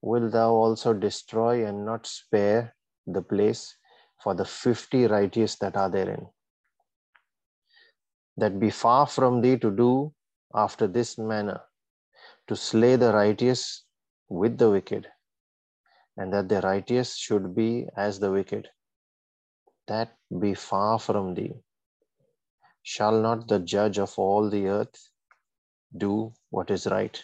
Will 0.00 0.30
thou 0.30 0.50
also 0.52 0.94
destroy 0.94 1.66
and 1.66 1.84
not 1.84 2.06
spare 2.06 2.74
the 3.06 3.20
place 3.20 3.76
for 4.22 4.34
the 4.34 4.46
fifty 4.46 5.06
righteous 5.06 5.56
that 5.56 5.76
are 5.76 5.90
therein? 5.90 6.28
That 8.38 8.58
be 8.58 8.70
far 8.70 9.06
from 9.06 9.42
thee 9.42 9.58
to 9.58 9.70
do 9.70 10.14
after 10.54 10.86
this 10.86 11.18
manner, 11.18 11.60
to 12.46 12.56
slay 12.56 12.96
the 12.96 13.12
righteous 13.12 13.84
with 14.30 14.56
the 14.56 14.70
wicked, 14.70 15.06
and 16.18 16.32
that 16.32 16.48
the 16.50 16.60
righteous 16.60 17.16
should 17.16 17.54
be 17.54 17.88
as 17.96 18.20
the 18.20 18.30
wicked 18.30 18.68
that 19.86 20.16
be 20.40 20.52
far 20.54 20.98
from 20.98 21.34
thee. 21.34 21.54
Shall 22.82 23.20
not 23.20 23.48
the 23.48 23.58
judge 23.58 23.98
of 23.98 24.18
all 24.18 24.50
the 24.50 24.66
earth 24.66 25.08
do 25.96 26.32
what 26.50 26.70
is 26.70 26.86
right? 26.86 27.20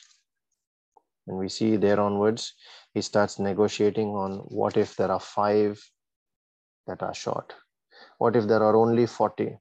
And 1.27 1.39
we 1.39 1.49
see 1.49 1.77
there 1.77 2.01
onwards, 2.01 2.55
he 2.95 3.01
starts 3.01 3.39
negotiating 3.39 4.09
on 4.09 4.39
what 4.49 4.77
if 4.77 4.97
there 4.97 5.11
are 5.11 5.21
five 5.21 5.83
that 6.87 7.03
are 7.03 7.15
short? 7.15 7.55
What 8.19 8.37
if 8.37 8.47
there 8.47 8.63
are 8.63 8.77
only 8.77 9.07
40? 9.07 9.57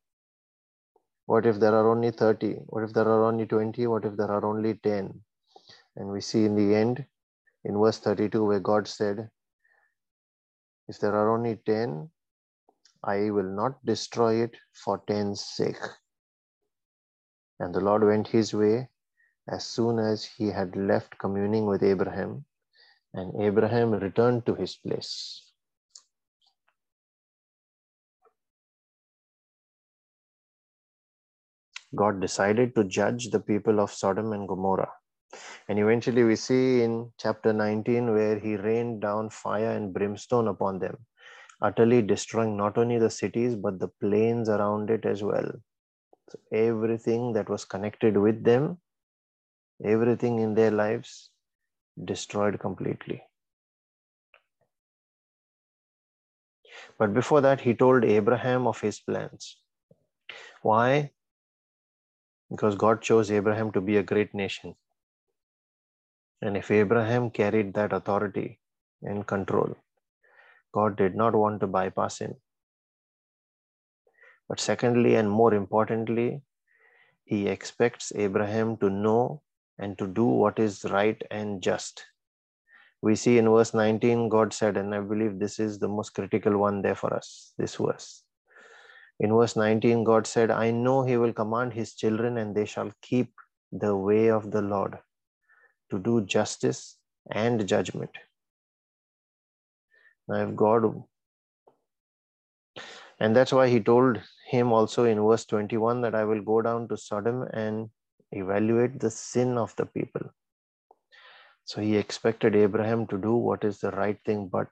What 1.25 1.45
if 1.45 1.59
there 1.59 1.73
are 1.73 1.89
only 1.89 2.11
30? 2.11 2.55
What 2.67 2.83
if 2.83 2.93
there 2.93 3.07
are 3.07 3.23
only 3.25 3.45
20? 3.45 3.87
What 3.87 4.05
if 4.05 4.17
there 4.17 4.31
are 4.31 4.45
only 4.45 4.75
10? 4.75 5.21
And 5.95 6.09
we 6.09 6.19
see 6.21 6.43
in 6.45 6.55
the 6.55 6.75
end, 6.75 7.05
in 7.65 7.79
verse 7.79 8.00
32, 8.00 8.43
where 8.43 8.60
God 8.60 8.88
said, 8.88 9.29
If 10.88 11.00
there 11.00 11.15
are 11.15 11.34
only 11.34 11.58
10, 11.65 12.10
I 13.03 13.29
will 13.32 13.43
not 13.43 13.86
destroy 13.86 14.43
it 14.43 14.55
for 14.74 15.01
ten's 15.08 15.46
sake. 15.46 15.79
And 17.60 17.74
the 17.74 17.82
Lord 17.82 18.03
went 18.03 18.27
his 18.27 18.53
way 18.53 18.89
as 19.50 19.65
soon 19.65 20.00
as 20.00 20.24
he 20.24 20.48
had 20.48 20.75
left 20.75 21.17
communing 21.20 21.65
with 21.65 21.84
Abraham, 21.84 22.46
and 23.13 23.41
Abraham 23.41 23.91
returned 23.91 24.46
to 24.46 24.55
his 24.55 24.75
place. 24.75 25.51
God 31.96 32.20
decided 32.22 32.74
to 32.75 32.84
judge 32.86 33.29
the 33.29 33.39
people 33.39 33.79
of 33.79 33.91
Sodom 33.91 34.34
and 34.34 34.48
Gomorrah. 34.48 34.91
And 35.70 35.79
eventually, 35.79 36.24
we 36.24 36.36
see 36.36 36.82
in 36.82 37.12
chapter 37.17 37.53
19 37.53 38.13
where 38.13 38.39
he 38.39 38.55
rained 38.55 39.01
down 39.01 39.29
fire 39.29 39.72
and 39.72 39.93
brimstone 39.93 40.48
upon 40.48 40.79
them 40.79 40.98
utterly 41.63 42.01
destroying 42.01 42.58
not 42.58 42.77
only 42.77 43.00
the 43.00 43.10
cities 43.10 43.55
but 43.55 43.79
the 43.79 43.88
plains 43.88 44.50
around 44.50 44.89
it 44.89 45.05
as 45.05 45.24
well. 45.24 45.50
So 46.29 46.39
everything 46.51 47.34
that 47.34 47.50
was 47.50 47.65
connected 47.65 48.17
with 48.17 48.43
them, 48.43 48.77
everything 49.84 50.39
in 50.39 50.53
their 50.53 50.72
lives, 50.72 51.29
destroyed 52.03 52.60
completely. 52.60 53.24
But 56.98 57.13
before 57.13 57.41
that, 57.41 57.62
he 57.62 57.74
told 57.74 58.03
Abraham 58.03 58.67
of 58.67 58.82
his 58.82 59.00
plans. 59.00 59.58
Why? 60.62 61.12
Because 62.50 62.75
God 62.75 63.01
chose 63.01 63.32
Abraham 63.32 63.72
to 63.72 63.82
be 63.82 63.98
a 63.98 64.03
great 64.03 64.34
nation. 64.34 64.75
And 66.43 66.57
if 66.57 66.69
Abraham 66.71 67.29
carried 67.29 67.73
that 67.75 67.93
authority 67.93 68.59
and 69.01 69.25
control, 69.25 69.77
God 70.73 70.97
did 70.97 71.15
not 71.15 71.33
want 71.33 71.62
to 71.62 71.67
bypass 71.67 72.19
him. 72.19 72.35
But 74.50 74.59
secondly, 74.59 75.15
and 75.15 75.31
more 75.31 75.53
importantly, 75.53 76.41
he 77.23 77.47
expects 77.47 78.12
Abraham 78.13 78.75
to 78.77 78.89
know 78.89 79.41
and 79.79 79.97
to 79.97 80.05
do 80.05 80.25
what 80.25 80.59
is 80.59 80.83
right 80.89 81.23
and 81.31 81.63
just. 81.63 82.03
We 83.01 83.15
see 83.15 83.38
in 83.38 83.50
verse 83.50 83.73
19, 83.73 84.27
God 84.27 84.51
said, 84.51 84.75
and 84.75 84.93
I 84.93 85.00
believe 85.00 85.39
this 85.39 85.59
is 85.62 85.79
the 85.79 85.88
most 85.88 86.09
critical 86.09 86.57
one 86.57 86.81
there 86.81 86.95
for 86.95 87.13
us, 87.13 87.53
this 87.57 87.77
verse. 87.77 88.23
In 89.21 89.33
verse 89.33 89.55
19, 89.55 90.03
God 90.03 90.27
said, 90.27 90.51
I 90.51 90.71
know 90.71 91.03
he 91.03 91.15
will 91.15 91.31
command 91.31 91.71
his 91.71 91.93
children 91.93 92.38
and 92.38 92.53
they 92.53 92.65
shall 92.65 92.91
keep 93.01 93.31
the 93.71 93.95
way 93.95 94.29
of 94.29 94.51
the 94.51 94.62
Lord 94.62 95.00
to 95.93 96.00
do 96.09 96.19
justice 96.35 96.83
and 97.45 97.67
judgment 97.73 98.23
I 100.29 100.39
have 100.39 100.55
God. 100.55 101.03
And 103.19 103.35
that's 103.35 103.51
why 103.51 103.67
he 103.67 103.79
told 103.79 104.19
him 104.50 104.71
also 104.71 105.03
in 105.05 105.21
verse 105.21 105.45
21 105.45 106.01
that 106.01 106.15
I 106.15 106.23
will 106.23 106.41
go 106.41 106.62
down 106.62 106.88
to 106.89 106.97
Sodom 106.97 107.43
and 107.53 107.89
evaluate 108.31 109.00
the 109.00 109.12
sin 109.12 109.57
of 109.57 109.75
the 109.75 109.85
people. 109.85 110.21
So 111.65 111.81
he 111.81 111.97
expected 111.97 112.55
Abraham 112.55 113.05
to 113.07 113.17
do 113.17 113.35
what 113.35 113.63
is 113.63 113.79
the 113.79 113.91
right 113.91 114.17
thing. 114.25 114.47
But 114.47 114.67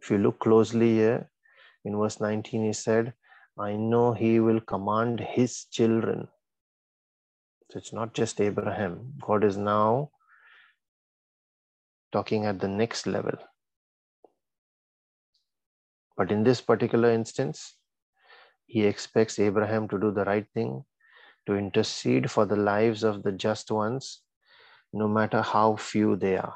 if 0.00 0.10
you 0.10 0.18
look 0.18 0.38
closely 0.40 0.94
here, 0.94 1.30
in 1.84 1.96
verse 1.96 2.20
19, 2.20 2.66
he 2.66 2.72
said, 2.72 3.14
I 3.58 3.76
know 3.76 4.12
he 4.12 4.40
will 4.40 4.60
command 4.60 5.20
his 5.20 5.64
children. 5.66 6.28
So 7.70 7.78
it's 7.78 7.92
not 7.92 8.12
just 8.12 8.40
Abraham. 8.40 9.14
God 9.20 9.44
is 9.44 9.56
now 9.56 10.10
talking 12.16 12.46
at 12.46 12.58
the 12.58 12.68
next 12.68 13.06
level. 13.06 13.38
But 16.16 16.32
in 16.32 16.44
this 16.44 16.62
particular 16.62 17.10
instance, 17.10 17.76
he 18.66 18.84
expects 18.86 19.38
Abraham 19.38 19.88
to 19.88 19.98
do 20.00 20.10
the 20.10 20.24
right 20.24 20.46
thing, 20.54 20.84
to 21.46 21.56
intercede 21.56 22.30
for 22.30 22.46
the 22.46 22.56
lives 22.56 23.04
of 23.04 23.22
the 23.22 23.32
just 23.32 23.70
ones, 23.70 24.22
no 24.92 25.08
matter 25.08 25.42
how 25.42 25.76
few 25.76 26.16
they 26.16 26.36
are. 26.38 26.54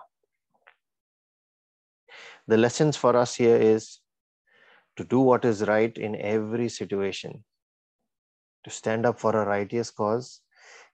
The 2.49 2.57
lessons 2.57 2.97
for 2.97 3.15
us 3.17 3.35
here 3.35 3.57
is 3.57 3.99
to 4.97 5.05
do 5.05 5.21
what 5.21 5.45
is 5.45 5.63
right 5.69 5.97
in 5.97 6.17
every 6.17 6.71
situation, 6.71 7.45
to 8.65 8.71
stand 8.71 9.05
up 9.05 9.21
for 9.21 9.37
a 9.37 9.45
righteous 9.45 9.91
cause, 9.91 10.41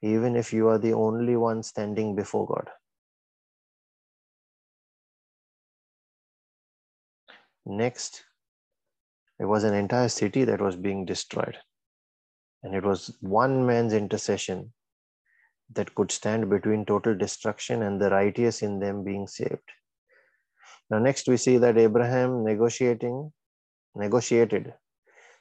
even 0.02 0.34
if 0.34 0.52
you 0.52 0.68
are 0.68 0.78
the 0.78 0.92
only 0.92 1.36
one 1.36 1.62
standing 1.62 2.16
before 2.16 2.46
God. 2.48 2.68
Next, 7.68 8.24
it 9.40 9.44
was 9.44 9.64
an 9.64 9.74
entire 9.74 10.08
city 10.08 10.44
that 10.44 10.60
was 10.60 10.76
being 10.76 11.04
destroyed. 11.04 11.58
And 12.62 12.74
it 12.76 12.84
was 12.84 13.16
one 13.20 13.66
man's 13.66 13.92
intercession 13.92 14.72
that 15.74 15.92
could 15.96 16.12
stand 16.12 16.48
between 16.48 16.86
total 16.86 17.16
destruction 17.16 17.82
and 17.82 18.00
the 18.00 18.10
righteous 18.10 18.62
in 18.62 18.78
them 18.78 19.02
being 19.02 19.26
saved. 19.26 19.68
Now, 20.90 21.00
next 21.00 21.26
we 21.28 21.36
see 21.36 21.58
that 21.58 21.76
Abraham 21.76 22.44
negotiating, 22.44 23.32
negotiated, 23.96 24.72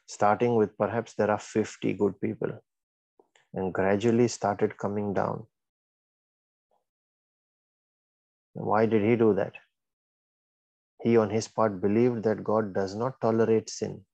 starting 0.08 0.56
with 0.56 0.76
perhaps 0.80 1.14
there 1.14 1.30
are 1.30 1.40
50 1.40 1.94
good 1.94 2.20
people, 2.20 2.60
and 3.54 3.72
gradually 3.72 4.28
started 4.28 4.80
coming 4.80 5.14
down. 5.14 5.46
Why 8.54 8.88
did 8.88 9.04
he 9.04 9.16
do 9.16 9.36
that? 9.36 9.54
He, 11.06 11.18
on 11.18 11.30
his 11.30 11.48
part, 11.48 11.82
believed 11.82 12.24
that 12.24 12.44
God 12.44 12.74
does 12.74 12.96
not 12.96 13.22
tolerate 13.22 13.70
sin, 13.70 14.06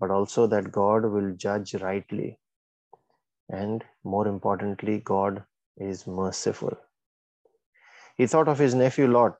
but 0.00 0.10
also 0.10 0.46
that 0.46 0.72
God 0.72 1.04
will 1.04 1.34
judge 1.36 1.74
rightly. 1.74 2.40
And 3.50 3.84
more 4.04 4.26
importantly, 4.26 5.00
God 5.00 5.44
is 5.76 6.06
merciful. 6.06 6.78
He 8.16 8.26
thought 8.26 8.48
of 8.48 8.58
his 8.58 8.74
nephew 8.74 9.06
Lot, 9.06 9.36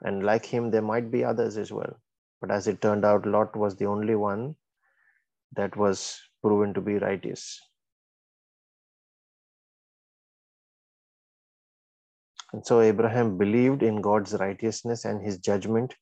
and 0.00 0.24
like 0.24 0.46
him, 0.46 0.70
there 0.70 0.80
might 0.80 1.10
be 1.10 1.22
others 1.22 1.58
as 1.58 1.70
well. 1.70 1.94
But 2.40 2.50
as 2.50 2.66
it 2.66 2.80
turned 2.80 3.04
out, 3.04 3.26
Lot 3.26 3.54
was 3.54 3.76
the 3.76 3.84
only 3.84 4.14
one 4.14 4.56
that 5.52 5.76
was 5.76 6.18
proven 6.40 6.72
to 6.72 6.80
be 6.80 6.96
righteous. 6.96 7.60
And 12.52 12.66
so 12.66 12.80
Abraham 12.80 13.38
believed 13.38 13.82
in 13.82 14.00
God's 14.00 14.34
righteousness 14.34 15.04
and 15.04 15.22
his 15.22 15.38
judgment 15.38 15.94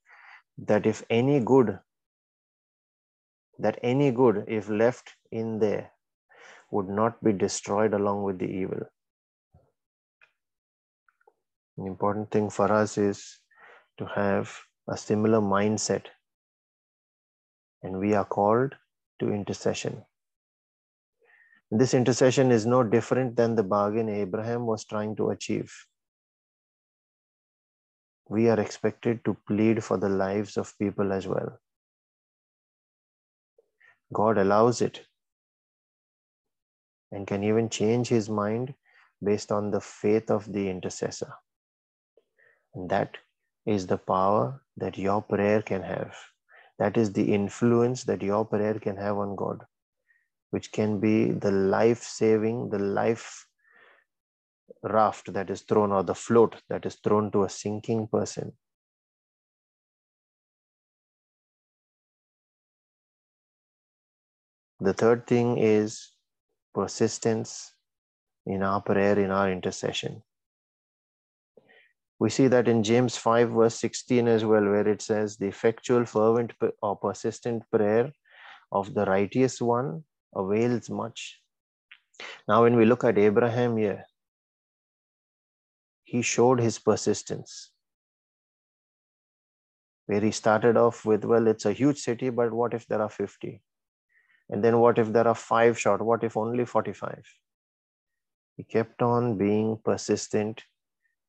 that 0.57 0.87
if 0.87 1.05
any 1.11 1.41
good, 1.41 1.79
that 3.59 3.79
any 3.83 4.11
good, 4.11 4.45
if 4.49 4.69
left 4.69 5.15
in 5.31 5.59
there, 5.59 5.91
would 6.71 6.89
not 6.89 7.23
be 7.23 7.33
destroyed 7.33 7.93
along 7.95 8.23
with 8.23 8.39
the 8.39 8.47
evil. 8.47 8.81
An 11.77 11.87
important 11.87 12.31
thing 12.31 12.51
for 12.51 12.73
us 12.73 12.99
is 12.99 13.39
to 13.99 14.07
have 14.07 14.55
a 14.89 14.97
similar 14.97 15.41
mindset, 15.41 16.07
and 17.83 17.99
we 17.99 18.15
are 18.15 18.25
called 18.25 18.75
to 19.21 19.33
intercession. 19.33 20.05
This 21.71 21.95
intercession 21.95 22.51
is 22.51 22.65
no 22.65 22.83
different 22.83 23.37
than 23.37 23.55
the 23.55 23.63
bargain 23.63 24.09
Abraham 24.09 24.67
was 24.67 24.85
trying 24.85 25.15
to 25.17 25.31
achieve 25.31 25.73
we 28.29 28.49
are 28.49 28.61
expected 28.61 29.25
to 29.25 29.37
plead 29.47 29.83
for 29.83 29.97
the 29.97 30.09
lives 30.09 30.57
of 30.57 30.79
people 30.79 31.13
as 31.13 31.27
well. 31.27 31.59
God 34.13 34.39
allows 34.39 34.81
it 34.81 35.03
and 37.11 37.27
can 37.27 37.43
even 37.43 37.69
change 37.69 38.09
his 38.09 38.29
mind 38.29 38.75
based 39.23 39.51
on 39.51 39.71
the 39.71 39.81
faith 39.81 40.31
of 40.31 40.53
the 40.53 40.69
intercessor. 40.69 41.33
And 42.75 42.89
that 42.91 43.17
is 43.67 43.87
the 43.87 43.99
power 43.99 44.63
that 44.77 44.99
your 44.99 45.23
prayer 45.23 45.63
can 45.63 45.83
have. 45.83 46.15
That 46.79 46.97
is 46.97 47.13
the 47.13 47.35
influence 47.35 48.05
that 48.05 48.23
your 48.23 48.45
prayer 48.45 48.79
can 48.79 48.97
have 48.97 49.19
on 49.19 49.37
God, 49.37 49.65
which 50.51 50.71
can 50.71 51.01
be 51.01 51.33
the 51.33 51.51
life 51.51 52.03
saving, 52.03 52.71
the 52.71 52.79
life 52.79 53.48
raft 54.83 55.33
that 55.33 55.51
is 55.51 55.63
thrown 55.63 55.93
or 55.93 56.03
the 56.03 56.15
float 56.15 56.57
that 56.69 56.87
is 56.87 56.97
thrown 56.97 57.31
to 57.33 57.45
a 57.45 57.49
sinking 57.49 58.07
person. 58.09 58.53
The 64.81 64.93
third 64.93 65.27
thing 65.27 65.59
is 65.59 66.13
persistence 66.73 67.75
in 68.47 68.63
our 68.63 68.81
prayer, 68.81 69.19
in 69.19 69.31
our 69.31 69.51
intercession. 69.51 70.23
We 72.21 72.31
see 72.31 72.49
that 72.49 72.69
in 72.69 72.83
James 72.83 73.17
5, 73.17 73.51
verse 73.51 73.75
16 73.77 74.27
as 74.27 74.45
well, 74.45 74.65
where 74.65 74.89
it 74.89 75.03
says, 75.03 75.37
The 75.37 75.47
effectual, 75.47 76.05
fervent, 76.05 76.53
or 76.83 76.97
persistent 76.97 77.63
prayer 77.71 78.13
of 78.73 78.95
the 78.95 79.05
righteous 79.05 79.61
one 79.61 80.05
avails 80.35 80.91
much. 80.91 81.41
Now, 82.49 82.63
when 82.63 82.77
we 82.77 82.85
look 82.85 83.05
at 83.05 83.19
Abraham 83.19 83.77
here, 83.77 84.05
he 86.11 86.23
showed 86.23 86.59
his 86.59 86.79
persistence. 86.79 87.71
Where 90.07 90.23
he 90.23 90.31
started 90.31 90.79
off 90.79 91.05
with, 91.05 91.27
well, 91.27 91.47
it's 91.47 91.67
a 91.67 91.73
huge 91.75 91.99
city, 91.99 92.31
but 92.31 92.51
what 92.51 92.73
if 92.73 92.87
there 92.87 93.03
are 93.03 93.11
50? 93.11 93.61
And 94.49 94.65
then 94.65 94.79
what 94.79 94.99
if 94.99 95.13
there 95.13 95.29
are 95.29 95.35
five 95.35 95.79
short? 95.79 96.01
What 96.01 96.25
if 96.25 96.35
only 96.39 96.65
45? 96.65 97.23
He 98.57 98.63
kept 98.65 99.03
on 99.03 99.37
being 99.37 99.77
persistent, 99.85 100.65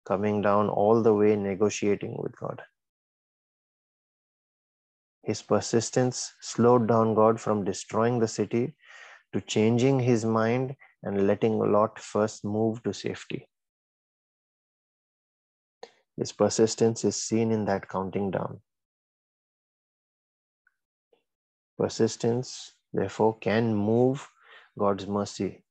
coming 0.07 0.41
down 0.41 0.69
all 0.69 1.03
the 1.03 1.13
way, 1.13 1.35
negotiating 1.35 2.15
with 2.17 2.39
God. 2.39 2.61
His 5.23 5.41
persistence 5.41 6.33
slowed 6.39 6.87
down 6.87 7.15
God 7.15 7.37
from 7.37 7.65
destroying 7.65 8.19
the 8.19 8.29
city 8.29 8.75
to 9.33 9.41
changing 9.41 9.99
his 9.99 10.23
mind 10.23 10.77
and 11.03 11.27
letting 11.27 11.59
Lot 11.59 11.99
first 11.99 12.45
move 12.45 12.81
to 12.83 12.93
safety. 12.93 13.48
His 16.19 16.33
persistence 16.33 17.05
is 17.05 17.15
seen 17.15 17.49
in 17.49 17.63
that 17.65 17.87
counting 17.87 18.29
down. 18.29 18.59
Persistence, 21.77 22.73
therefore, 22.91 23.37
can 23.37 23.73
move 23.73 24.29
God's 24.77 25.07
mercy. 25.07 25.63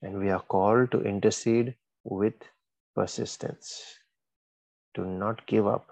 And 0.00 0.18
we 0.18 0.30
are 0.30 0.40
called 0.40 0.92
to 0.92 1.02
intercede 1.02 1.76
with 2.04 2.32
persistence, 2.94 3.98
to 4.94 5.04
not 5.04 5.46
give 5.46 5.66
up. 5.66 5.88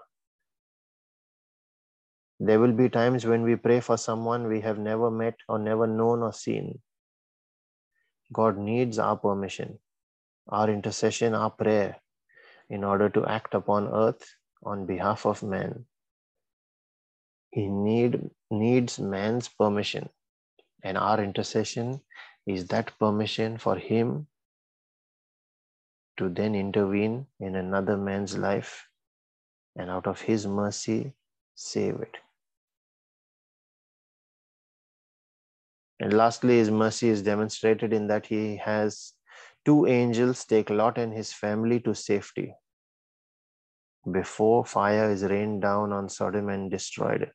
There 2.39 2.59
will 2.59 2.73
be 2.73 2.89
times 2.89 3.23
when 3.23 3.43
we 3.43 3.55
pray 3.55 3.81
for 3.81 3.97
someone 3.97 4.47
we 4.47 4.61
have 4.61 4.79
never 4.79 5.11
met 5.11 5.35
or 5.47 5.59
never 5.59 5.85
known 5.85 6.23
or 6.23 6.33
seen. 6.33 6.79
God 8.31 8.57
needs 8.57 8.97
our 8.97 9.15
permission, 9.15 9.77
our 10.49 10.71
intercession, 10.71 11.35
our 11.35 11.51
prayer 11.51 11.97
in 12.69 12.83
order 12.83 13.09
to 13.09 13.25
act 13.25 13.53
upon 13.53 13.87
earth 13.87 14.35
on 14.63 14.85
behalf 14.85 15.25
of 15.25 15.43
man. 15.43 15.85
He 17.51 17.67
need, 17.67 18.31
needs 18.49 18.99
man's 18.99 19.47
permission, 19.47 20.09
and 20.83 20.97
our 20.97 21.21
intercession 21.21 22.01
is 22.47 22.67
that 22.67 22.97
permission 22.97 23.57
for 23.57 23.75
him 23.75 24.27
to 26.17 26.29
then 26.29 26.55
intervene 26.55 27.27
in 27.39 27.55
another 27.55 27.97
man's 27.97 28.37
life 28.37 28.87
and 29.75 29.89
out 29.89 30.07
of 30.07 30.21
his 30.21 30.45
mercy 30.45 31.13
save 31.55 31.95
it. 31.95 32.17
And 35.99 36.13
lastly, 36.13 36.57
his 36.57 36.69
mercy 36.69 37.09
is 37.09 37.21
demonstrated 37.21 37.93
in 37.93 38.07
that 38.07 38.25
he 38.25 38.57
has 38.57 39.13
two 39.65 39.85
angels 39.87 40.45
take 40.45 40.69
Lot 40.69 40.97
and 40.97 41.13
his 41.13 41.31
family 41.31 41.79
to 41.81 41.93
safety 41.93 42.53
before 44.11 44.65
fire 44.65 45.09
is 45.09 45.23
rained 45.23 45.61
down 45.61 45.93
on 45.93 46.09
Sodom 46.09 46.49
and 46.49 46.69
destroyed 46.69 47.21
it. 47.21 47.31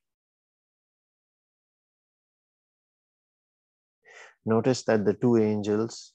Notice 4.45 4.83
that 4.85 5.05
the 5.05 5.14
two 5.14 5.37
angels 5.37 6.12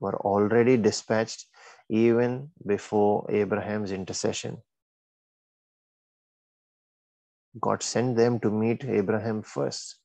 were 0.00 0.16
already 0.20 0.76
dispatched 0.76 1.46
even 1.88 2.50
before 2.66 3.26
Abraham's 3.30 3.92
intercession. 3.92 4.58
God 7.60 7.82
sent 7.82 8.16
them 8.16 8.38
to 8.40 8.50
meet 8.50 8.84
Abraham 8.84 9.42
first. 9.42 9.96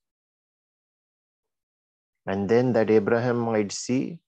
And 2.26 2.50
then 2.50 2.74
that 2.74 2.90
Abraham 2.90 3.38
might 3.38 3.72
see, 3.72 4.20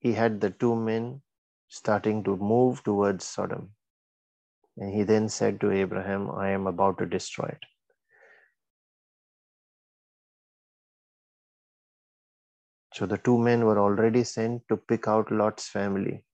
he 0.00 0.14
had 0.14 0.40
the 0.40 0.50
two 0.50 0.74
men 0.74 1.22
starting 1.68 2.24
to 2.24 2.36
move 2.36 2.82
towards 2.82 3.24
Sodom. 3.24 3.70
And 4.76 4.92
he 4.92 5.02
then 5.02 5.28
said 5.28 5.60
to 5.60 5.70
Abraham, 5.70 6.30
I 6.30 6.50
am 6.50 6.66
about 6.66 6.98
to 6.98 7.06
destroy 7.06 7.46
it. 7.46 7.64
So 12.94 13.06
the 13.06 13.18
two 13.18 13.38
men 13.38 13.64
were 13.64 13.78
already 13.78 14.24
sent 14.24 14.62
to 14.68 14.76
pick 14.76 15.06
out 15.06 15.30
Lot's 15.30 15.68
family 15.68 16.24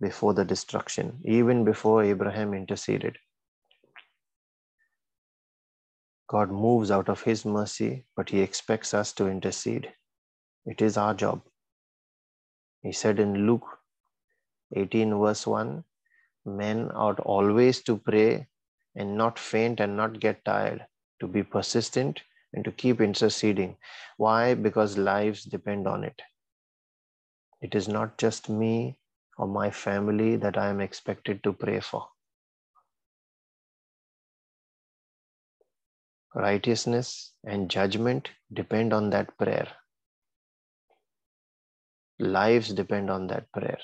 before 0.00 0.32
the 0.32 0.44
destruction, 0.44 1.20
even 1.24 1.64
before 1.64 2.02
Abraham 2.04 2.54
interceded. 2.54 3.18
God 6.28 6.50
moves 6.50 6.90
out 6.90 7.08
of 7.08 7.22
his 7.22 7.44
mercy, 7.44 8.06
but 8.16 8.30
he 8.30 8.40
expects 8.40 8.94
us 8.94 9.12
to 9.14 9.26
intercede. 9.26 9.92
It 10.64 10.80
is 10.80 10.96
our 10.96 11.14
job. 11.14 11.42
He 12.88 12.92
said 12.92 13.20
in 13.20 13.46
Luke 13.46 13.80
18, 14.74 15.18
verse 15.20 15.46
1 15.46 15.84
men 16.46 16.90
ought 16.94 17.20
always 17.20 17.82
to 17.82 17.98
pray 17.98 18.46
and 18.96 19.14
not 19.14 19.38
faint 19.38 19.78
and 19.78 19.94
not 19.94 20.20
get 20.20 20.42
tired, 20.42 20.86
to 21.20 21.26
be 21.26 21.42
persistent 21.42 22.22
and 22.54 22.64
to 22.64 22.72
keep 22.72 23.02
interceding. 23.02 23.76
Why? 24.16 24.54
Because 24.54 24.96
lives 24.96 25.44
depend 25.44 25.86
on 25.86 26.02
it. 26.02 26.22
It 27.60 27.74
is 27.74 27.88
not 27.88 28.16
just 28.16 28.48
me 28.48 28.98
or 29.36 29.46
my 29.46 29.70
family 29.70 30.36
that 30.36 30.56
I 30.56 30.68
am 30.70 30.80
expected 30.80 31.42
to 31.44 31.52
pray 31.52 31.80
for. 31.80 32.08
Righteousness 36.34 37.34
and 37.44 37.70
judgment 37.70 38.30
depend 38.50 38.94
on 38.94 39.10
that 39.10 39.36
prayer. 39.36 39.68
Lives 42.18 42.72
depend 42.72 43.10
on 43.10 43.28
that 43.28 43.50
prayer. 43.52 43.78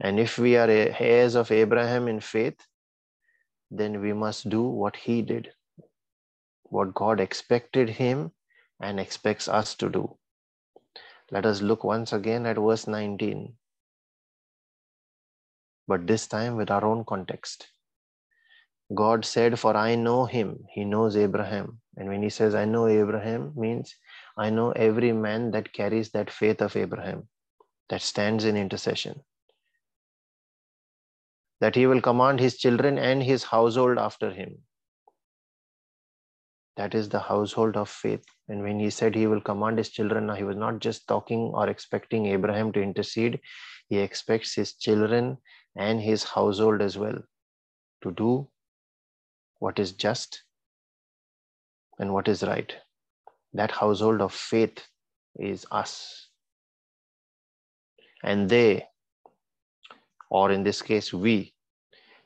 And 0.00 0.18
if 0.18 0.38
we 0.38 0.56
are 0.56 0.68
heirs 0.68 1.34
of 1.34 1.50
Abraham 1.52 2.08
in 2.08 2.20
faith, 2.20 2.58
then 3.70 4.00
we 4.00 4.12
must 4.12 4.48
do 4.48 4.62
what 4.62 4.96
he 4.96 5.22
did, 5.22 5.52
what 6.64 6.94
God 6.94 7.20
expected 7.20 7.88
him 7.90 8.32
and 8.80 8.98
expects 8.98 9.46
us 9.46 9.74
to 9.76 9.88
do. 9.88 10.16
Let 11.30 11.46
us 11.46 11.60
look 11.60 11.84
once 11.84 12.12
again 12.12 12.46
at 12.46 12.56
verse 12.56 12.88
19, 12.88 13.54
but 15.86 16.06
this 16.06 16.26
time 16.26 16.56
with 16.56 16.70
our 16.70 16.84
own 16.84 17.04
context. 17.04 17.68
God 18.92 19.24
said, 19.24 19.58
For 19.58 19.76
I 19.76 19.94
know 19.94 20.24
him. 20.24 20.64
He 20.72 20.84
knows 20.84 21.16
Abraham. 21.16 21.79
And 22.00 22.08
when 22.08 22.22
he 22.22 22.30
says, 22.30 22.54
I 22.54 22.64
know 22.64 22.86
Abraham, 22.86 23.52
means 23.54 23.94
I 24.34 24.48
know 24.48 24.72
every 24.72 25.12
man 25.12 25.50
that 25.50 25.74
carries 25.74 26.10
that 26.12 26.30
faith 26.30 26.62
of 26.62 26.74
Abraham, 26.74 27.28
that 27.90 28.00
stands 28.00 28.46
in 28.46 28.56
intercession. 28.56 29.20
That 31.60 31.74
he 31.74 31.86
will 31.86 32.00
command 32.00 32.40
his 32.40 32.56
children 32.56 32.96
and 32.96 33.22
his 33.22 33.44
household 33.44 33.98
after 33.98 34.30
him. 34.30 34.62
That 36.78 36.94
is 36.94 37.10
the 37.10 37.18
household 37.20 37.76
of 37.76 37.90
faith. 37.90 38.24
And 38.48 38.62
when 38.62 38.80
he 38.80 38.88
said 38.88 39.14
he 39.14 39.26
will 39.26 39.42
command 39.42 39.76
his 39.76 39.90
children, 39.90 40.34
he 40.34 40.42
was 40.42 40.56
not 40.56 40.78
just 40.78 41.06
talking 41.06 41.52
or 41.52 41.68
expecting 41.68 42.24
Abraham 42.24 42.72
to 42.72 42.80
intercede, 42.80 43.40
he 43.90 43.98
expects 43.98 44.54
his 44.54 44.72
children 44.72 45.36
and 45.76 46.00
his 46.00 46.24
household 46.24 46.80
as 46.80 46.96
well 46.96 47.18
to 48.02 48.10
do 48.12 48.48
what 49.58 49.78
is 49.78 49.92
just 49.92 50.44
and 52.00 52.12
what 52.12 52.28
is 52.28 52.42
right. 52.42 52.74
That 53.52 53.70
household 53.70 54.20
of 54.20 54.32
faith 54.32 54.84
is 55.36 55.66
us. 55.70 56.28
And 58.24 58.48
they, 58.48 58.86
or 60.30 60.50
in 60.50 60.64
this 60.64 60.82
case, 60.82 61.12
we, 61.12 61.54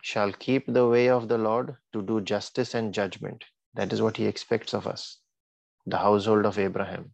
shall 0.02 0.32
keep 0.32 0.66
the 0.66 0.86
way 0.86 1.08
of 1.08 1.28
the 1.28 1.38
Lord 1.38 1.76
to 1.92 2.02
do 2.02 2.20
justice 2.20 2.74
and 2.74 2.94
judgment. 2.94 3.44
That 3.74 3.92
is 3.92 4.00
what 4.00 4.16
he 4.16 4.26
expects 4.26 4.74
of 4.74 4.86
us, 4.86 5.18
the 5.86 5.98
household 5.98 6.46
of 6.46 6.58
Abraham, 6.58 7.12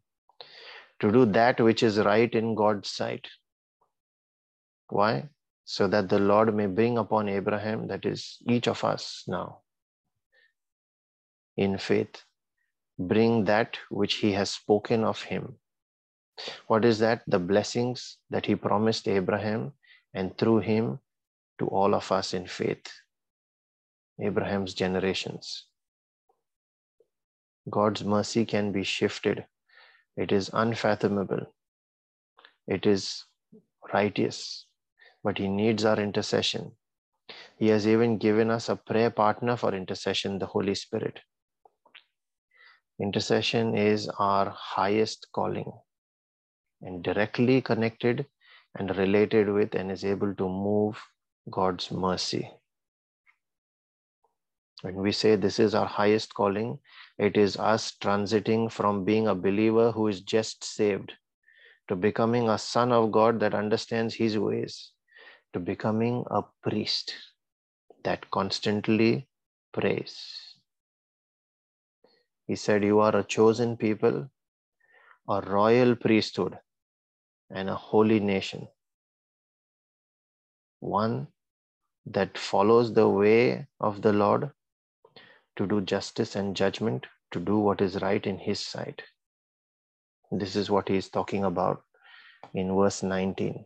to 1.01 1.11
do 1.11 1.25
that 1.27 1.61
which 1.61 1.83
is 1.83 1.99
right 1.99 2.35
in 2.35 2.55
God's 2.55 2.90
sight. 2.90 3.29
Why? 4.88 5.29
So 5.64 5.87
that 5.88 6.09
the 6.09 6.18
Lord 6.18 6.55
may 6.55 6.66
bring 6.66 6.99
upon 6.99 7.29
Abraham, 7.29 7.87
that 7.88 8.05
is 8.05 8.38
each 8.46 8.66
of 8.66 8.83
us 8.85 9.25
now, 9.29 9.61
in 11.57 11.79
faith, 11.79 12.25
bring 13.00 13.44
that 13.44 13.78
which 13.88 14.14
he 14.16 14.32
has 14.32 14.50
spoken 14.50 15.04
of 15.04 15.22
him. 15.22 15.56
What 16.66 16.84
is 16.84 16.98
that? 17.00 17.22
The 17.26 17.38
blessings 17.38 18.18
that 18.30 18.46
he 18.46 18.54
promised 18.54 19.08
Abraham 19.08 19.72
and 20.14 20.36
through 20.36 20.60
him 20.60 21.00
to 21.58 21.66
all 21.66 21.94
of 21.94 22.10
us 22.12 22.34
in 22.34 22.46
faith, 22.46 22.86
Abraham's 24.20 24.74
generations. 24.74 25.66
God's 27.68 28.04
mercy 28.04 28.44
can 28.44 28.72
be 28.72 28.84
shifted. 28.84 29.44
It 30.16 30.32
is 30.32 30.50
unfathomable. 30.52 31.46
It 32.66 32.86
is 32.86 33.24
righteous, 33.92 34.66
but 35.22 35.38
He 35.38 35.48
needs 35.48 35.84
our 35.84 35.98
intercession. 35.98 36.72
He 37.58 37.68
has 37.68 37.86
even 37.86 38.18
given 38.18 38.50
us 38.50 38.68
a 38.68 38.76
prayer 38.76 39.10
partner 39.10 39.56
for 39.56 39.74
intercession, 39.74 40.38
the 40.38 40.46
Holy 40.46 40.74
Spirit. 40.74 41.20
Intercession 43.00 43.74
is 43.74 44.10
our 44.18 44.50
highest 44.50 45.28
calling 45.32 45.72
and 46.82 47.02
directly 47.02 47.62
connected 47.62 48.26
and 48.74 48.94
related 48.96 49.48
with 49.48 49.74
and 49.74 49.90
is 49.90 50.04
able 50.04 50.34
to 50.34 50.46
move 50.46 51.02
God's 51.50 51.90
mercy. 51.90 52.50
When 54.82 54.96
we 54.96 55.12
say 55.12 55.36
this 55.36 55.58
is 55.58 55.74
our 55.74 55.86
highest 55.86 56.34
calling, 56.34 56.78
it 57.18 57.38
is 57.38 57.56
us 57.56 57.92
transiting 58.02 58.70
from 58.70 59.04
being 59.04 59.28
a 59.28 59.34
believer 59.34 59.92
who 59.92 60.08
is 60.08 60.20
just 60.20 60.62
saved 60.62 61.12
to 61.88 61.96
becoming 61.96 62.48
a 62.48 62.58
son 62.58 62.92
of 62.92 63.12
God 63.12 63.40
that 63.40 63.54
understands 63.54 64.14
his 64.14 64.38
ways, 64.38 64.92
to 65.54 65.58
becoming 65.58 66.24
a 66.30 66.42
priest 66.62 67.14
that 68.04 68.30
constantly 68.30 69.26
prays. 69.72 70.49
He 72.50 72.56
said, 72.56 72.82
You 72.82 72.98
are 72.98 73.14
a 73.14 73.22
chosen 73.22 73.76
people, 73.76 74.28
a 75.28 75.40
royal 75.40 75.94
priesthood, 75.94 76.58
and 77.48 77.70
a 77.70 77.76
holy 77.76 78.18
nation. 78.18 78.66
One 80.80 81.28
that 82.06 82.36
follows 82.36 82.92
the 82.92 83.08
way 83.08 83.68
of 83.78 84.02
the 84.02 84.12
Lord 84.12 84.50
to 85.58 85.66
do 85.68 85.80
justice 85.80 86.34
and 86.34 86.56
judgment, 86.56 87.06
to 87.30 87.38
do 87.38 87.56
what 87.56 87.80
is 87.80 88.02
right 88.02 88.26
in 88.26 88.36
His 88.36 88.58
sight. 88.58 89.00
This 90.32 90.56
is 90.56 90.72
what 90.72 90.88
He 90.88 90.96
is 90.96 91.08
talking 91.08 91.44
about 91.44 91.84
in 92.52 92.74
verse 92.74 93.04
19. 93.04 93.64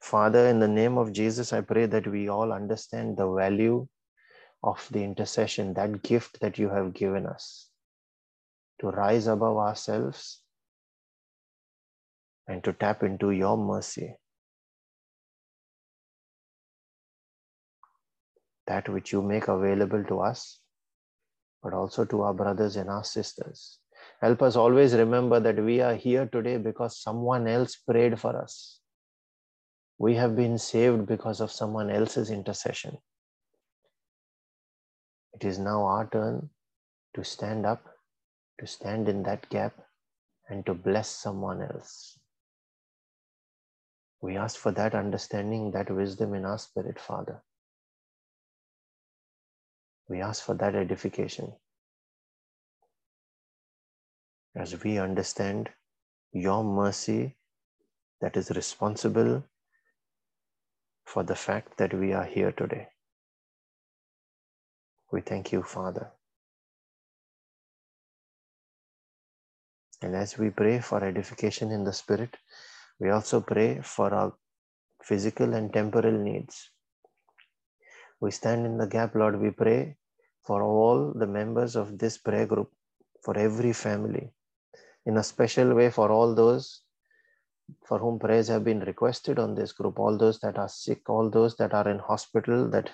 Father, 0.00 0.46
in 0.46 0.60
the 0.60 0.68
name 0.68 0.96
of 0.98 1.12
Jesus, 1.12 1.52
I 1.52 1.62
pray 1.62 1.86
that 1.86 2.06
we 2.06 2.28
all 2.28 2.52
understand 2.52 3.16
the 3.16 3.28
value 3.28 3.88
of 4.66 4.86
the 4.90 5.02
intercession, 5.02 5.72
that 5.74 6.02
gift 6.02 6.40
that 6.40 6.58
you 6.58 6.68
have 6.68 6.92
given 6.92 7.26
us 7.26 7.70
to 8.80 8.88
rise 8.88 9.26
above 9.26 9.56
ourselves 9.56 10.42
and 12.46 12.62
to 12.64 12.72
tap 12.74 13.02
into 13.02 13.30
your 13.30 13.56
mercy. 13.56 14.14
That 18.66 18.88
which 18.88 19.12
you 19.12 19.22
make 19.22 19.48
available 19.48 20.04
to 20.04 20.20
us 20.20 20.58
but 21.66 21.74
also 21.74 22.04
to 22.04 22.22
our 22.22 22.32
brothers 22.32 22.76
and 22.76 22.88
our 22.88 23.02
sisters. 23.02 23.78
Help 24.20 24.40
us 24.40 24.54
always 24.54 24.94
remember 24.94 25.40
that 25.40 25.56
we 25.62 25.80
are 25.80 25.96
here 25.96 26.26
today 26.26 26.58
because 26.58 26.96
someone 26.96 27.48
else 27.48 27.74
prayed 27.74 28.20
for 28.20 28.40
us. 28.40 28.78
We 29.98 30.14
have 30.14 30.36
been 30.36 30.58
saved 30.58 31.06
because 31.06 31.40
of 31.40 31.50
someone 31.50 31.90
else's 31.90 32.30
intercession. 32.30 32.98
It 35.36 35.44
is 35.44 35.58
now 35.58 35.84
our 35.84 36.08
turn 36.08 36.48
to 37.14 37.22
stand 37.22 37.66
up, 37.66 37.84
to 38.58 38.66
stand 38.66 39.06
in 39.06 39.22
that 39.24 39.46
gap, 39.50 39.74
and 40.48 40.64
to 40.64 40.72
bless 40.72 41.10
someone 41.10 41.60
else. 41.60 42.18
We 44.22 44.38
ask 44.38 44.58
for 44.58 44.72
that 44.72 44.94
understanding, 44.94 45.72
that 45.72 45.90
wisdom 45.90 46.32
in 46.32 46.46
our 46.46 46.56
spirit, 46.56 46.98
Father. 46.98 47.42
We 50.08 50.22
ask 50.22 50.42
for 50.42 50.54
that 50.54 50.74
edification. 50.74 51.52
As 54.54 54.82
we 54.82 54.96
understand 54.96 55.68
your 56.32 56.64
mercy 56.64 57.36
that 58.22 58.38
is 58.38 58.50
responsible 58.52 59.44
for 61.04 61.22
the 61.24 61.36
fact 61.36 61.76
that 61.76 61.92
we 61.92 62.14
are 62.14 62.24
here 62.24 62.52
today. 62.52 62.88
We 65.12 65.20
thank 65.20 65.52
you, 65.52 65.62
Father. 65.62 66.10
And 70.02 70.14
as 70.14 70.36
we 70.36 70.50
pray 70.50 70.80
for 70.80 71.02
edification 71.02 71.70
in 71.70 71.84
the 71.84 71.92
Spirit, 71.92 72.36
we 72.98 73.10
also 73.10 73.40
pray 73.40 73.80
for 73.82 74.12
our 74.12 74.34
physical 75.02 75.54
and 75.54 75.72
temporal 75.72 76.12
needs. 76.12 76.70
We 78.20 78.30
stand 78.30 78.66
in 78.66 78.78
the 78.78 78.86
gap, 78.86 79.14
Lord. 79.14 79.40
We 79.40 79.50
pray 79.50 79.96
for 80.44 80.62
all 80.62 81.12
the 81.14 81.26
members 81.26 81.76
of 81.76 81.98
this 81.98 82.18
prayer 82.18 82.46
group, 82.46 82.70
for 83.22 83.36
every 83.36 83.72
family, 83.72 84.32
in 85.04 85.16
a 85.16 85.22
special 85.22 85.74
way 85.74 85.90
for 85.90 86.10
all 86.10 86.34
those 86.34 86.82
for 87.86 87.98
whom 87.98 88.18
prayers 88.18 88.48
have 88.48 88.64
been 88.64 88.80
requested 88.80 89.38
on 89.38 89.54
this 89.54 89.72
group, 89.72 89.98
all 89.98 90.16
those 90.16 90.38
that 90.40 90.58
are 90.58 90.68
sick, 90.68 91.08
all 91.08 91.30
those 91.30 91.56
that 91.56 91.74
are 91.74 91.88
in 91.88 91.98
hospital, 91.98 92.68
that 92.70 92.90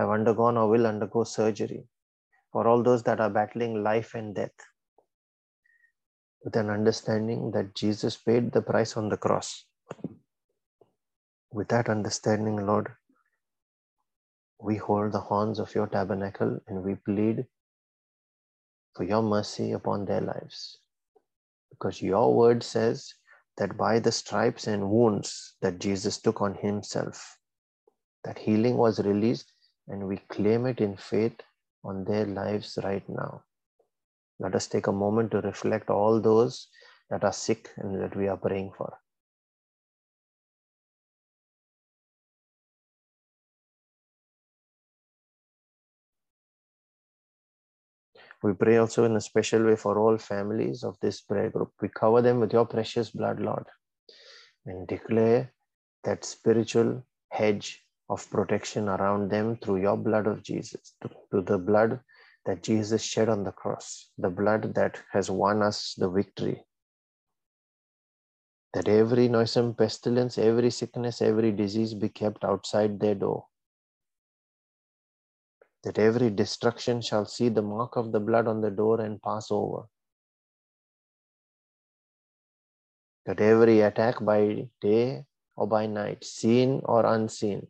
have 0.00 0.10
undergone 0.10 0.56
or 0.56 0.68
will 0.68 0.86
undergo 0.86 1.24
surgery, 1.24 1.84
for 2.52 2.66
all 2.66 2.82
those 2.82 3.02
that 3.02 3.20
are 3.20 3.30
battling 3.30 3.82
life 3.82 4.14
and 4.14 4.34
death, 4.34 4.58
with 6.42 6.56
an 6.56 6.70
understanding 6.70 7.50
that 7.50 7.74
Jesus 7.74 8.16
paid 8.16 8.50
the 8.50 8.62
price 8.62 8.96
on 8.96 9.10
the 9.10 9.16
cross. 9.16 9.66
With 11.52 11.68
that 11.68 11.90
understanding, 11.90 12.66
Lord, 12.66 12.88
we 14.58 14.76
hold 14.76 15.12
the 15.12 15.20
horns 15.20 15.58
of 15.58 15.74
your 15.74 15.86
tabernacle 15.86 16.58
and 16.66 16.82
we 16.82 16.94
plead 16.94 17.44
for 18.94 19.04
your 19.04 19.22
mercy 19.22 19.72
upon 19.72 20.06
their 20.06 20.20
lives. 20.20 20.78
Because 21.70 22.00
your 22.00 22.34
word 22.34 22.62
says 22.62 23.12
that 23.58 23.76
by 23.76 23.98
the 23.98 24.12
stripes 24.12 24.66
and 24.66 24.90
wounds 24.90 25.56
that 25.60 25.78
Jesus 25.78 26.18
took 26.20 26.40
on 26.40 26.54
himself, 26.54 27.38
that 28.24 28.38
healing 28.38 28.76
was 28.76 29.00
released, 29.00 29.52
and 29.90 30.06
we 30.06 30.16
claim 30.28 30.66
it 30.66 30.80
in 30.80 30.96
faith 30.96 31.40
on 31.84 32.04
their 32.04 32.24
lives 32.24 32.78
right 32.82 33.06
now. 33.08 33.42
Let 34.38 34.54
us 34.54 34.68
take 34.68 34.86
a 34.86 34.92
moment 34.92 35.32
to 35.32 35.40
reflect 35.40 35.90
all 35.90 36.20
those 36.20 36.68
that 37.10 37.24
are 37.24 37.32
sick 37.32 37.68
and 37.76 38.00
that 38.00 38.16
we 38.16 38.28
are 38.28 38.36
praying 38.36 38.72
for. 38.78 38.96
We 48.42 48.54
pray 48.54 48.78
also 48.78 49.04
in 49.04 49.16
a 49.16 49.20
special 49.20 49.64
way 49.64 49.76
for 49.76 49.98
all 49.98 50.16
families 50.16 50.82
of 50.82 50.96
this 51.00 51.20
prayer 51.20 51.50
group. 51.50 51.72
We 51.82 51.88
cover 51.88 52.22
them 52.22 52.40
with 52.40 52.54
your 52.54 52.64
precious 52.64 53.10
blood, 53.10 53.38
Lord, 53.38 53.66
and 54.64 54.88
declare 54.88 55.52
that 56.04 56.24
spiritual 56.24 57.04
hedge 57.30 57.84
of 58.10 58.28
protection 58.30 58.90
around 58.90 59.30
them 59.30 59.56
through 59.56 59.80
your 59.80 59.96
blood 59.96 60.26
of 60.26 60.42
Jesus, 60.42 60.94
to 61.32 61.40
the 61.40 61.56
blood 61.56 62.00
that 62.44 62.62
Jesus 62.62 63.02
shed 63.02 63.30
on 63.30 63.44
the 63.44 63.52
cross, 63.52 64.10
the 64.18 64.28
blood 64.28 64.74
that 64.74 65.00
has 65.12 65.30
won 65.30 65.62
us 65.62 65.94
the 65.96 66.10
victory. 66.10 66.62
That 68.74 68.88
every 68.88 69.28
noisome 69.28 69.74
pestilence, 69.74 70.36
every 70.36 70.70
sickness, 70.70 71.22
every 71.22 71.52
disease 71.52 71.94
be 71.94 72.10
kept 72.10 72.44
outside 72.44 73.00
their 73.00 73.14
door 73.14 73.46
that 75.82 75.98
every 75.98 76.30
destruction 76.30 77.00
shall 77.00 77.24
see 77.24 77.48
the 77.48 77.62
mark 77.62 77.96
of 77.96 78.12
the 78.12 78.20
blood 78.20 78.46
on 78.46 78.60
the 78.60 78.70
door 78.70 79.00
and 79.00 79.22
pass 79.22 79.48
over. 79.50 79.84
That 83.26 83.40
every 83.40 83.80
attack 83.80 84.22
by 84.22 84.68
day 84.80 85.24
or 85.56 85.66
by 85.66 85.86
night, 85.86 86.24
seen 86.24 86.82
or 86.84 87.06
unseen, 87.06 87.66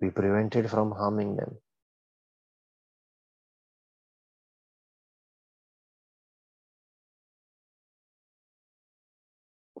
be 0.00 0.10
prevented 0.10 0.70
from 0.70 0.92
harming 0.92 1.36
them. 1.36 1.56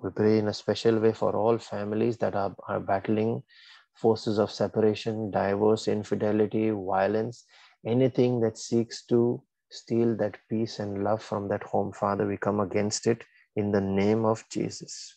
We 0.02 0.10
pray 0.10 0.38
in 0.38 0.48
a 0.48 0.54
special 0.54 0.98
way 0.98 1.12
for 1.12 1.34
all 1.34 1.56
families 1.58 2.18
that 2.18 2.34
are, 2.34 2.54
are 2.68 2.80
battling 2.80 3.42
forces 3.94 4.38
of 4.38 4.50
separation, 4.50 5.30
divorce, 5.30 5.88
infidelity, 5.88 6.70
violence, 6.70 7.44
anything 7.86 8.40
that 8.40 8.58
seeks 8.58 9.04
to 9.06 9.42
steal 9.70 10.16
that 10.16 10.36
peace 10.48 10.78
and 10.78 11.04
love 11.04 11.22
from 11.22 11.48
that 11.48 11.62
home. 11.62 11.92
Father, 11.92 12.26
we 12.26 12.36
come 12.36 12.60
against 12.60 13.06
it 13.06 13.24
in 13.56 13.70
the 13.70 13.80
name 13.80 14.24
of 14.24 14.44
Jesus. 14.50 15.16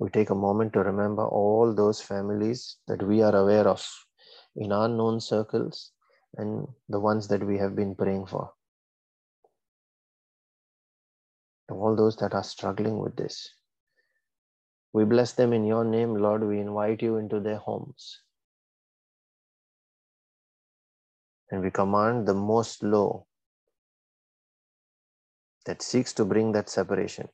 We 0.00 0.08
take 0.08 0.30
a 0.30 0.34
moment 0.34 0.72
to 0.72 0.80
remember 0.80 1.26
all 1.26 1.74
those 1.74 2.00
families 2.00 2.78
that 2.88 3.02
we 3.02 3.20
are 3.20 3.36
aware 3.36 3.68
of 3.68 3.86
in 4.56 4.72
our 4.72 4.88
known 4.88 5.20
circles 5.20 5.92
and 6.38 6.66
the 6.88 6.98
ones 6.98 7.28
that 7.28 7.44
we 7.44 7.58
have 7.58 7.76
been 7.76 7.94
praying 7.94 8.24
for. 8.24 8.50
All 11.70 11.94
those 11.94 12.16
that 12.16 12.32
are 12.32 12.42
struggling 12.42 12.98
with 12.98 13.14
this. 13.14 13.50
We 14.94 15.04
bless 15.04 15.34
them 15.34 15.52
in 15.52 15.66
your 15.66 15.84
name, 15.84 16.14
Lord. 16.14 16.42
We 16.44 16.60
invite 16.60 17.02
you 17.02 17.18
into 17.18 17.38
their 17.38 17.58
homes. 17.58 18.22
And 21.50 21.62
we 21.62 21.70
command 21.70 22.26
the 22.26 22.34
most 22.34 22.82
low 22.82 23.26
that 25.66 25.82
seeks 25.82 26.14
to 26.14 26.24
bring 26.24 26.52
that 26.52 26.70
separation 26.70 27.28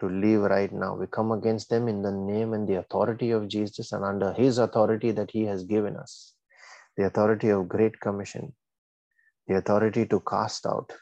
to 0.00 0.08
leave 0.08 0.40
right 0.40 0.72
now. 0.72 0.96
We 0.96 1.06
come 1.06 1.32
against 1.32 1.70
them 1.70 1.88
in 1.88 2.02
the 2.02 2.10
name 2.10 2.52
and 2.54 2.68
the 2.68 2.78
authority 2.78 3.30
of 3.30 3.48
Jesus 3.48 3.92
and 3.92 4.04
under 4.04 4.32
his 4.32 4.58
authority 4.58 5.12
that 5.12 5.30
he 5.30 5.44
has 5.44 5.64
given 5.64 5.96
us. 5.96 6.34
The 6.96 7.06
authority 7.06 7.50
of 7.50 7.68
Great 7.68 8.00
Commission, 8.00 8.52
the 9.46 9.56
authority 9.56 10.06
to 10.06 10.20
cast 10.20 10.66
out, 10.66 10.92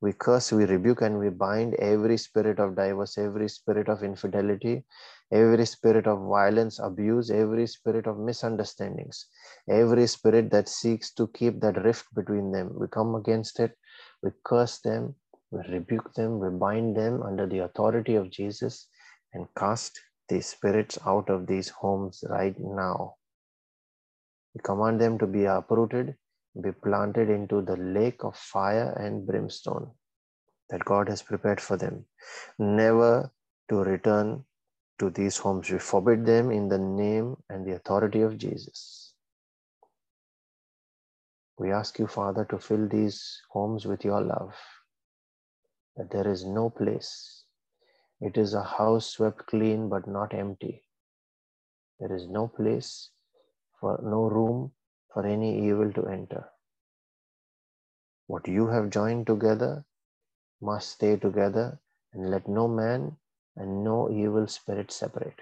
we 0.00 0.12
curse, 0.12 0.50
we 0.50 0.64
rebuke, 0.64 1.02
and 1.02 1.20
we 1.20 1.28
bind 1.28 1.74
every 1.74 2.16
spirit 2.16 2.58
of 2.58 2.74
divorce, 2.74 3.16
every 3.18 3.48
spirit 3.48 3.88
of 3.88 4.02
infidelity, 4.02 4.84
every 5.30 5.64
spirit 5.64 6.08
of 6.08 6.28
violence, 6.28 6.80
abuse, 6.80 7.30
every 7.30 7.68
spirit 7.68 8.08
of 8.08 8.18
misunderstandings, 8.18 9.26
every 9.68 10.08
spirit 10.08 10.50
that 10.50 10.68
seeks 10.68 11.12
to 11.14 11.28
keep 11.28 11.60
that 11.60 11.84
rift 11.84 12.12
between 12.16 12.50
them. 12.50 12.72
We 12.76 12.88
come 12.88 13.14
against 13.14 13.60
it, 13.60 13.76
we 14.24 14.30
curse 14.44 14.80
them, 14.80 15.14
we 15.52 15.60
rebuke 15.72 16.12
them, 16.14 16.40
we 16.40 16.48
bind 16.50 16.96
them 16.96 17.22
under 17.22 17.46
the 17.46 17.60
authority 17.60 18.16
of 18.16 18.30
Jesus 18.30 18.88
and 19.34 19.46
cast 19.56 20.00
these 20.28 20.46
spirits 20.46 20.98
out 21.06 21.30
of 21.30 21.46
these 21.46 21.68
homes 21.68 22.24
right 22.28 22.56
now. 22.58 23.14
We 24.54 24.62
command 24.62 25.00
them 25.00 25.18
to 25.18 25.26
be 25.28 25.44
uprooted 25.44 26.16
be 26.60 26.72
planted 26.72 27.30
into 27.30 27.62
the 27.62 27.76
lake 27.76 28.24
of 28.24 28.36
fire 28.36 28.94
and 29.00 29.26
brimstone 29.26 29.90
that 30.70 30.84
God 30.84 31.08
has 31.08 31.22
prepared 31.22 31.60
for 31.60 31.76
them, 31.76 32.04
never 32.58 33.30
to 33.70 33.76
return 33.76 34.44
to 34.98 35.10
these 35.10 35.38
homes. 35.38 35.70
We 35.70 35.78
forbid 35.78 36.26
them 36.26 36.50
in 36.50 36.68
the 36.68 36.78
name 36.78 37.36
and 37.48 37.66
the 37.66 37.74
authority 37.76 38.22
of 38.22 38.38
Jesus. 38.38 39.14
We 41.58 41.72
ask 41.72 41.98
you, 41.98 42.06
Father, 42.06 42.44
to 42.50 42.58
fill 42.58 42.88
these 42.88 43.40
homes 43.50 43.86
with 43.86 44.04
your 44.04 44.20
love, 44.20 44.54
that 45.96 46.10
there 46.10 46.28
is 46.28 46.44
no 46.44 46.70
place. 46.70 47.44
It 48.20 48.36
is 48.36 48.54
a 48.54 48.62
house 48.62 49.06
swept 49.06 49.46
clean 49.46 49.88
but 49.88 50.06
not 50.06 50.34
empty. 50.34 50.82
There 52.00 52.14
is 52.14 52.26
no 52.28 52.48
place 52.48 53.10
for 53.80 54.00
no 54.02 54.22
room 54.24 54.72
for 55.12 55.26
any 55.26 55.68
evil 55.68 55.92
to 55.92 56.06
enter. 56.06 56.48
What 58.26 58.48
you 58.48 58.68
have 58.68 58.90
joined 58.90 59.26
together 59.26 59.84
must 60.60 60.90
stay 60.90 61.16
together, 61.16 61.80
and 62.12 62.30
let 62.30 62.48
no 62.48 62.68
man 62.68 63.16
and 63.56 63.84
no 63.84 64.10
evil 64.10 64.46
spirit 64.46 64.92
separate. 64.92 65.40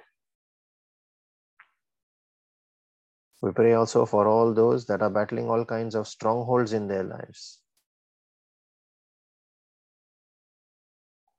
We 3.43 3.53
pray 3.53 3.75
also 3.75 4.07
for 4.07 4.27
all 4.27 4.53
those 4.53 4.87
that 4.87 5.03
are 5.03 5.11
battling 5.11 5.49
all 5.49 5.65
kinds 5.65 5.95
of 5.95 6.09
strongholds 6.09 6.73
in 6.73 6.89
their 6.89 7.05
lives, 7.05 7.60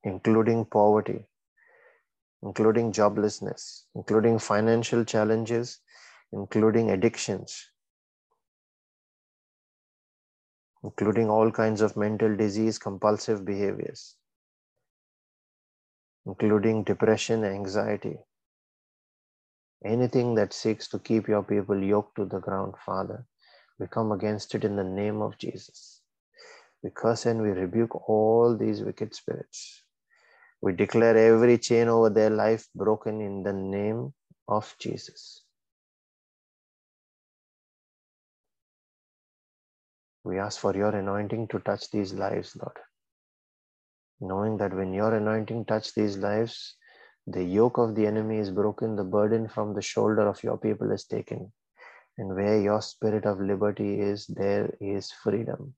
including 0.03 0.65
poverty, 0.65 1.25
including 2.43 2.91
joblessness, 2.91 3.83
including 3.95 4.39
financial 4.39 5.05
challenges, 5.05 5.79
including 6.33 6.91
addictions, 6.91 7.69
including 10.83 11.29
all 11.29 11.51
kinds 11.51 11.81
of 11.81 11.95
mental 11.95 12.35
disease, 12.35 12.79
compulsive 12.79 13.45
behaviors, 13.45 14.15
including 16.25 16.83
depression, 16.83 17.43
anxiety, 17.43 18.17
anything 19.85 20.35
that 20.35 20.53
seeks 20.53 20.87
to 20.87 20.99
keep 20.99 21.27
your 21.27 21.43
people 21.43 21.83
yoked 21.83 22.15
to 22.15 22.25
the 22.25 22.39
ground, 22.39 22.73
Father, 22.85 23.25
we 23.79 23.87
come 23.87 24.11
against 24.11 24.55
it 24.55 24.63
in 24.63 24.75
the 24.75 24.83
name 24.83 25.21
of 25.21 25.37
Jesus. 25.37 26.01
We 26.83 26.89
curse 26.89 27.25
and 27.25 27.41
we 27.41 27.49
rebuke 27.49 28.09
all 28.09 28.57
these 28.57 28.81
wicked 28.81 29.13
spirits. 29.13 29.80
We 30.61 30.73
declare 30.73 31.17
every 31.17 31.57
chain 31.57 31.87
over 31.87 32.09
their 32.09 32.29
life 32.29 32.67
broken 32.75 33.19
in 33.21 33.43
the 33.43 33.53
name 33.53 34.13
of 34.47 34.75
Jesus. 34.79 35.43
We 40.23 40.37
ask 40.37 40.59
for 40.59 40.75
your 40.75 40.95
anointing 40.95 41.47
to 41.47 41.59
touch 41.59 41.89
these 41.89 42.13
lives, 42.13 42.55
Lord. 42.55 42.77
Knowing 44.19 44.57
that 44.57 44.75
when 44.75 44.93
your 44.93 45.15
anointing 45.15 45.65
touch 45.65 45.95
these 45.95 46.17
lives, 46.17 46.75
the 47.25 47.43
yoke 47.43 47.79
of 47.79 47.95
the 47.95 48.05
enemy 48.05 48.37
is 48.37 48.51
broken, 48.51 48.95
the 48.95 49.03
burden 49.03 49.47
from 49.47 49.73
the 49.73 49.81
shoulder 49.81 50.27
of 50.27 50.43
your 50.43 50.57
people 50.57 50.91
is 50.91 51.05
taken. 51.05 51.51
And 52.19 52.35
where 52.35 52.61
your 52.61 52.81
spirit 52.83 53.25
of 53.25 53.39
liberty 53.39 53.99
is, 53.99 54.27
there 54.27 54.75
is 54.79 55.11
freedom. 55.11 55.73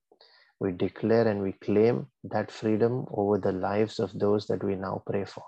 We 0.60 0.72
declare 0.72 1.28
and 1.28 1.42
we 1.42 1.52
claim 1.52 2.06
that 2.24 2.50
freedom 2.50 3.06
over 3.10 3.38
the 3.38 3.52
lives 3.52 3.98
of 3.98 4.18
those 4.18 4.46
that 4.46 4.62
we 4.64 4.76
now 4.76 5.02
pray 5.06 5.24
for. 5.24 5.44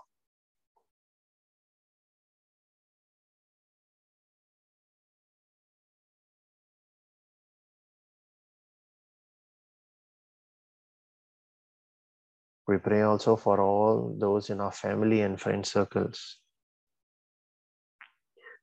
We 12.69 12.79
pray 12.79 13.03
also 13.03 13.37
for 13.37 13.61
all 13.61 14.16
those 14.19 14.51
in 14.51 14.61
our 14.61 14.73
family 14.73 15.21
and 15.21 15.40
friend 15.40 15.64
circles, 15.64 16.38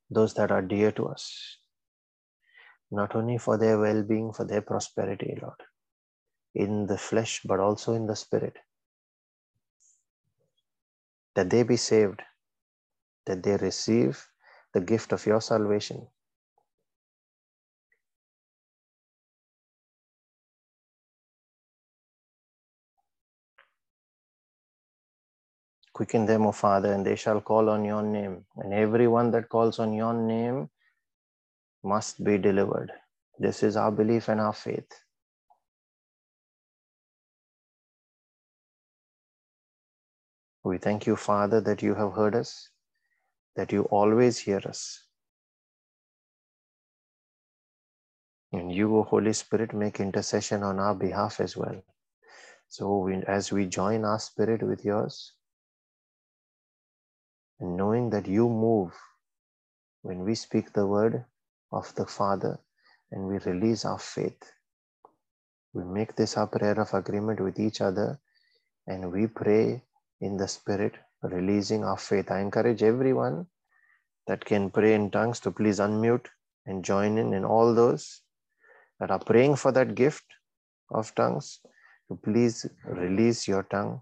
those 0.10 0.34
that 0.34 0.52
are 0.52 0.62
dear 0.62 0.92
to 0.92 1.08
us, 1.08 1.58
not 2.92 3.16
only 3.16 3.38
for 3.38 3.58
their 3.58 3.80
well 3.80 4.04
being, 4.04 4.34
for 4.34 4.44
their 4.44 4.62
prosperity, 4.62 5.38
Lord, 5.42 5.56
in 6.56 6.88
the 6.88 6.98
flesh, 6.98 7.42
but 7.46 7.60
also 7.60 7.94
in 7.94 8.08
the 8.08 8.16
spirit. 8.16 8.58
that 11.36 11.50
they 11.50 11.64
be 11.64 11.78
saved, 11.78 12.22
that 13.28 13.44
they 13.44 13.58
receive 13.58 14.28
the 14.74 14.82
gift 14.82 15.14
of 15.14 15.26
your 15.26 15.42
salvation. 15.42 16.08
Quicken 25.94 26.26
them, 26.26 26.48
O 26.48 26.54
Father, 26.54 26.94
and 26.94 27.06
they 27.06 27.16
shall 27.18 27.42
call 27.42 27.70
on 27.70 27.86
your 27.86 28.04
name. 28.04 28.46
And 28.58 28.74
everyone 28.74 29.32
that 29.32 29.50
calls 29.50 29.80
on 29.80 29.94
your 29.94 30.14
name 30.14 30.70
must 31.84 32.24
be 32.24 32.38
delivered. 32.40 32.92
This 33.40 33.64
is 33.64 33.78
our 33.78 33.92
belief 33.92 34.30
and 34.30 34.42
our 34.42 34.54
faith. 34.54 35.03
We 40.64 40.78
thank 40.78 41.06
you, 41.08 41.16
Father, 41.18 41.60
that 41.62 41.82
you 41.82 41.96
have 41.96 42.14
heard 42.14 42.36
us, 42.36 42.70
that 43.56 43.72
you 43.74 43.84
always 43.84 44.38
hear 44.40 44.62
us. 44.66 45.04
And 48.54 48.72
you, 48.72 48.96
O 48.98 49.04
Holy 49.04 49.34
Spirit, 49.34 49.74
make 49.74 50.00
intercession 50.00 50.64
on 50.64 50.80
our 50.80 50.96
behalf 50.96 51.42
as 51.42 51.58
well. 51.58 51.82
So 52.70 53.00
we, 53.00 53.16
as 53.28 53.52
we 53.52 53.66
join 53.66 54.06
our 54.06 54.20
spirit 54.20 54.64
with 54.64 54.86
yours, 54.86 55.34
and 57.60 57.76
knowing 57.76 58.10
that 58.12 58.28
you 58.28 58.48
move 58.48 58.94
when 60.02 60.24
we 60.24 60.36
speak 60.36 60.74
the 60.74 60.88
word 60.88 61.26
of 61.72 61.94
the 61.96 62.06
Father 62.06 62.60
and 63.12 63.28
we 63.28 63.38
release 63.40 63.86
our 63.86 64.00
faith, 64.00 64.52
we 65.74 65.84
make 65.84 66.16
this 66.16 66.38
our 66.38 66.48
prayer 66.48 66.80
of 66.80 66.94
agreement 66.94 67.40
with 67.40 67.60
each 67.60 67.82
other 67.82 68.20
and 68.88 69.12
we 69.12 69.28
pray 69.28 69.82
in 70.24 70.38
the 70.38 70.48
spirit, 70.48 70.94
releasing 71.22 71.84
our 71.84 71.98
faith. 71.98 72.32
I 72.32 72.40
encourage 72.40 72.82
everyone 72.82 73.46
that 74.28 74.46
can 74.46 74.70
pray 74.70 74.94
in 74.94 75.12
tongues 75.12 75.40
to 75.42 75.52
please 75.52 75.80
unmute 75.80 76.28
and 76.66 76.84
join 76.84 77.18
in, 77.18 77.34
and 77.34 77.46
all 77.46 77.76
those 77.76 78.22
that 79.00 79.12
are 79.12 79.20
praying 79.20 79.58
for 79.58 79.72
that 79.74 79.96
gift 79.96 80.24
of 80.92 81.14
tongues 81.16 81.60
to 82.08 82.16
please 82.16 82.66
release 82.86 83.48
your 83.48 83.64
tongue 83.64 84.02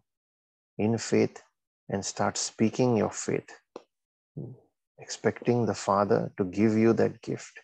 in 0.78 0.98
faith 0.98 1.42
and 1.90 2.06
start 2.06 2.38
speaking 2.38 2.96
your 2.96 3.10
faith, 3.10 3.50
expecting 5.00 5.66
the 5.66 5.74
Father 5.74 6.32
to 6.38 6.44
give 6.46 6.78
you 6.78 6.94
that 6.94 7.22
gift. 7.22 7.60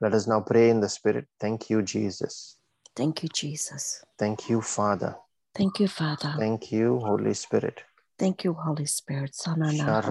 Let 0.00 0.14
us 0.14 0.26
now 0.26 0.40
pray 0.40 0.70
in 0.70 0.80
the 0.80 0.88
Spirit. 0.88 1.26
Thank 1.40 1.68
you, 1.68 1.82
Jesus. 1.82 2.56
Thank 2.96 3.22
you, 3.22 3.28
Jesus. 3.28 4.04
Thank 4.18 4.48
you, 4.48 4.62
Father. 4.62 5.16
Thank 5.54 5.80
you, 5.80 5.88
Father. 5.88 6.36
Thank 6.38 6.72
you, 6.72 7.00
Holy 7.00 7.34
Spirit. 7.34 7.84
Thank 8.20 8.44
you, 8.44 8.52
Holy 8.52 8.86
Spirit. 8.86 9.32
Sanana 9.32 10.04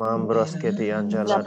Mambros 0.00 0.56
ke 0.56 0.72
di 0.72 0.88
anjala 0.88 1.44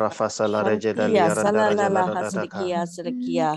Rafa 0.00 0.28
Salara 0.30 0.74
Jedali 0.80 1.20
Rada 1.20 2.19
Sadikia, 2.24 2.80
mm, 2.84 2.86
Sadikia, 2.86 3.56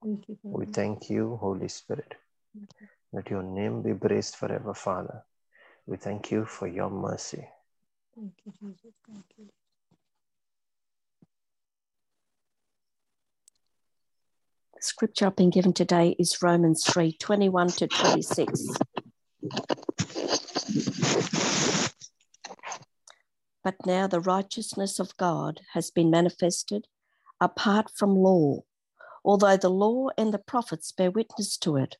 We 0.02 0.66
thank 0.66 1.10
you, 1.10 1.36
Holy 1.36 1.68
Spirit. 1.68 2.14
Let 3.12 3.30
your 3.30 3.42
name 3.42 3.82
be 3.82 3.94
praised 3.94 4.36
forever, 4.36 4.74
Father. 4.74 5.24
We 5.86 5.96
thank 5.96 6.30
you 6.30 6.44
for 6.44 6.66
your 6.66 6.90
mercy. 6.90 7.48
Thank 8.14 8.32
you, 8.44 8.52
Jesus. 8.60 8.94
Thank 9.06 9.24
you. 9.38 9.55
Scripture 14.86 15.26
I've 15.26 15.34
been 15.34 15.50
given 15.50 15.72
today 15.72 16.14
is 16.16 16.40
Romans 16.42 16.84
3 16.84 17.16
21 17.18 17.68
to 17.68 17.88
26. 17.88 18.68
But 23.64 23.74
now 23.84 24.06
the 24.06 24.20
righteousness 24.20 25.00
of 25.00 25.16
God 25.16 25.60
has 25.72 25.90
been 25.90 26.08
manifested 26.08 26.86
apart 27.40 27.90
from 27.96 28.14
law, 28.14 28.60
although 29.24 29.56
the 29.56 29.70
law 29.70 30.10
and 30.16 30.32
the 30.32 30.38
prophets 30.38 30.92
bear 30.92 31.10
witness 31.10 31.56
to 31.58 31.76
it. 31.76 31.96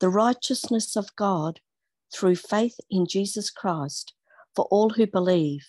The 0.00 0.10
righteousness 0.10 0.96
of 0.96 1.16
God 1.16 1.60
through 2.14 2.36
faith 2.36 2.76
in 2.90 3.06
Jesus 3.06 3.50
Christ 3.50 4.12
for 4.54 4.66
all 4.66 4.90
who 4.90 5.06
believe, 5.06 5.66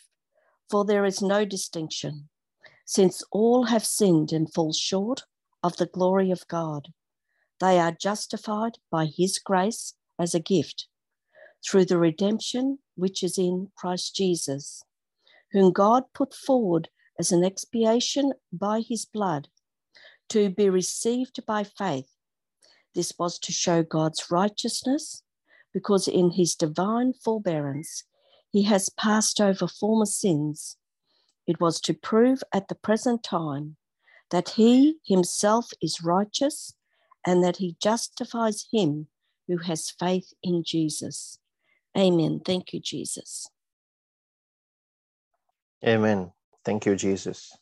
for 0.70 0.84
there 0.84 1.06
is 1.06 1.22
no 1.22 1.46
distinction, 1.46 2.28
since 2.86 3.24
all 3.32 3.68
have 3.68 3.86
sinned 3.86 4.34
and 4.34 4.54
fall 4.54 4.74
short 4.74 5.24
of 5.64 5.78
the 5.78 5.86
glory 5.86 6.30
of 6.30 6.47
God. 6.47 6.89
They 7.59 7.80
are 7.80 7.95
justified 7.99 8.80
by 8.91 9.05
his 9.05 9.39
grace 9.39 9.93
as 10.20 10.36
a 10.36 10.39
gift 10.39 10.88
through 11.66 11.86
the 11.86 11.97
redemption 11.97 12.80
which 12.95 13.24
is 13.24 13.38
in 13.38 13.70
Christ 13.78 14.16
Jesus, 14.16 14.84
whom 15.51 15.72
God 15.72 16.03
put 16.14 16.34
forward 16.34 16.89
as 17.18 17.32
an 17.32 17.43
expiation 17.43 18.34
by 18.51 18.82
his 18.82 19.05
blood 19.05 19.47
to 20.30 20.49
be 20.49 20.70
received 20.70 21.45
by 21.45 21.64
faith. 21.64 22.09
This 22.93 23.14
was 23.18 23.39
to 23.39 23.51
show 23.51 23.82
God's 23.82 24.30
righteousness, 24.30 25.24
because 25.74 26.07
in 26.07 26.32
his 26.32 26.55
divine 26.55 27.14
forbearance 27.14 28.03
he 28.51 28.64
has 28.64 28.89
passed 28.89 29.41
over 29.41 29.68
former 29.68 30.05
sins. 30.05 30.78
It 31.47 31.59
was 31.59 31.82
to 31.82 31.93
prove 31.93 32.43
at 32.53 32.68
the 32.68 32.76
present 32.76 33.24
time 33.24 33.78
that 34.32 34.49
he 34.49 34.97
himself 35.05 35.71
is 35.82 36.03
righteous 36.03 36.74
and 37.26 37.43
that 37.43 37.57
he 37.57 37.76
justifies 37.82 38.67
him 38.71 39.07
who 39.47 39.57
has 39.57 39.89
faith 39.89 40.34
in 40.41 40.63
Jesus. 40.65 41.38
Amen. 41.97 42.41
Thank 42.43 42.74
you, 42.74 42.80
Jesus. 42.80 43.47
Amen. 45.86 46.32
Thank 46.65 46.86
you, 46.86 46.95
Jesus. 46.95 47.57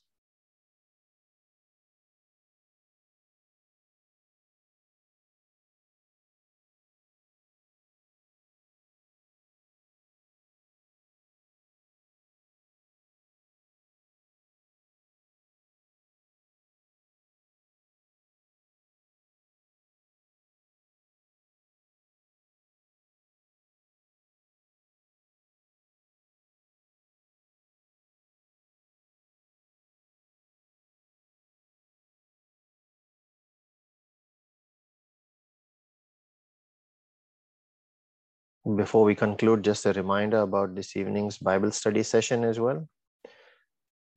Before 38.64 39.04
we 39.04 39.16
conclude, 39.16 39.64
just 39.64 39.88
a 39.88 39.94
reminder 39.94 40.42
about 40.42 40.76
this 40.76 40.96
evening's 40.96 41.40
Bible 41.40 41.72
study 41.72 42.04
session 42.04 42.44
as 42.44 42.60
well. 42.60 42.88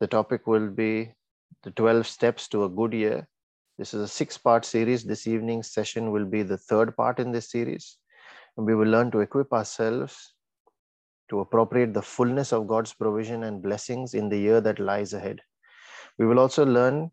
The 0.01 0.07
topic 0.07 0.47
will 0.47 0.69
be 0.69 1.13
the 1.63 1.71
12 1.71 2.07
steps 2.07 2.47
to 2.49 2.65
a 2.65 2.69
good 2.69 2.93
year. 2.93 3.27
This 3.79 3.95
is 3.95 4.03
a 4.03 4.09
six 4.09 4.37
part 4.37 4.67
series. 4.67 5.03
This 5.03 5.27
evening's 5.27 5.73
session 5.73 6.11
will 6.11 6.27
be 6.27 6.43
the 6.43 6.59
third 6.59 6.95
part 6.95 7.21
in 7.21 7.33
this 7.33 7.51
series. 7.51 7.97
And 8.59 8.67
we 8.67 8.75
will 8.75 8.87
learn 8.87 9.11
to 9.13 9.21
equip 9.21 9.51
ourselves 9.51 10.35
to 11.31 11.41
appropriate 11.41 11.95
the 11.95 12.03
fullness 12.03 12.53
of 12.53 12.67
God's 12.67 12.93
provision 12.93 13.45
and 13.45 13.63
blessings 13.63 14.13
in 14.13 14.29
the 14.29 14.39
year 14.39 14.61
that 14.61 14.79
lies 14.79 15.15
ahead. 15.15 15.41
We 16.19 16.27
will 16.27 16.39
also 16.39 16.67
learn 16.67 17.11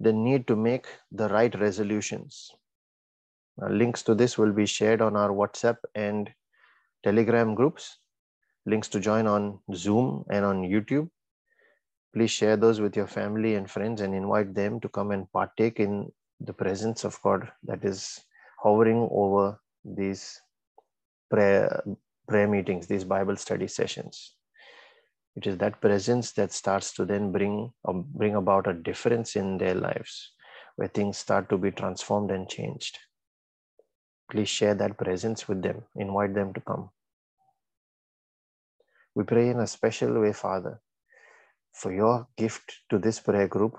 the 0.00 0.14
need 0.14 0.46
to 0.46 0.56
make 0.56 0.86
the 1.12 1.28
right 1.28 1.54
resolutions. 1.60 2.50
Uh, 3.60 3.68
links 3.68 4.02
to 4.04 4.14
this 4.14 4.38
will 4.38 4.52
be 4.52 4.64
shared 4.64 5.02
on 5.02 5.14
our 5.14 5.28
WhatsApp 5.28 5.76
and 5.94 6.32
Telegram 7.02 7.54
groups. 7.54 7.98
Links 8.66 8.88
to 8.88 9.00
join 9.00 9.26
on 9.26 9.58
Zoom 9.74 10.24
and 10.30 10.44
on 10.44 10.62
YouTube. 10.62 11.08
Please 12.14 12.30
share 12.30 12.56
those 12.56 12.80
with 12.80 12.96
your 12.96 13.06
family 13.06 13.54
and 13.54 13.70
friends 13.70 14.00
and 14.00 14.14
invite 14.14 14.54
them 14.54 14.80
to 14.80 14.88
come 14.88 15.10
and 15.12 15.30
partake 15.32 15.80
in 15.80 16.10
the 16.40 16.52
presence 16.52 17.04
of 17.04 17.20
God 17.22 17.50
that 17.64 17.84
is 17.84 18.20
hovering 18.62 19.08
over 19.10 19.58
these 19.84 20.40
prayer, 21.30 21.82
prayer 22.28 22.48
meetings, 22.48 22.86
these 22.86 23.04
Bible 23.04 23.36
study 23.36 23.68
sessions. 23.68 24.34
It 25.36 25.46
is 25.46 25.56
that 25.58 25.80
presence 25.80 26.32
that 26.32 26.52
starts 26.52 26.92
to 26.94 27.04
then 27.04 27.32
bring, 27.32 27.72
um, 27.86 28.06
bring 28.12 28.34
about 28.34 28.66
a 28.66 28.74
difference 28.74 29.36
in 29.36 29.58
their 29.58 29.74
lives, 29.74 30.32
where 30.76 30.88
things 30.88 31.18
start 31.18 31.48
to 31.50 31.56
be 31.56 31.70
transformed 31.70 32.30
and 32.30 32.48
changed. 32.48 32.98
Please 34.30 34.48
share 34.48 34.74
that 34.76 34.96
presence 34.96 35.48
with 35.48 35.60
them, 35.60 35.82
invite 35.96 36.34
them 36.34 36.54
to 36.54 36.60
come. 36.60 36.90
We 39.16 39.24
pray 39.24 39.48
in 39.48 39.58
a 39.58 39.66
special 39.66 40.20
way, 40.20 40.32
Father, 40.32 40.80
for 41.72 41.92
your 41.92 42.28
gift 42.36 42.72
to 42.90 42.98
this 42.98 43.18
prayer 43.18 43.48
group, 43.48 43.76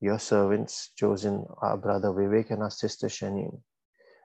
your 0.00 0.18
servants 0.18 0.90
chosen, 0.96 1.46
our 1.62 1.76
brother 1.76 2.08
Vivek 2.08 2.50
and 2.50 2.62
our 2.62 2.70
sister 2.70 3.06
Shanin. 3.06 3.60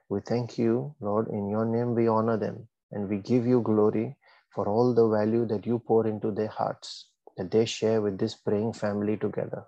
We 0.08 0.20
thank 0.20 0.58
you, 0.58 0.96
Lord, 1.00 1.28
in 1.28 1.48
your 1.48 1.64
name 1.64 1.94
we 1.94 2.08
honor 2.08 2.36
them 2.36 2.68
and 2.90 3.08
we 3.08 3.18
give 3.18 3.46
you 3.46 3.60
glory 3.62 4.16
for 4.54 4.68
all 4.68 4.92
the 4.92 5.08
value 5.08 5.46
that 5.46 5.66
you 5.66 5.78
pour 5.78 6.06
into 6.06 6.32
their 6.32 6.48
hearts, 6.48 7.10
that 7.36 7.52
they 7.52 7.64
share 7.64 8.02
with 8.02 8.18
this 8.18 8.34
praying 8.34 8.72
family 8.72 9.16
together. 9.16 9.64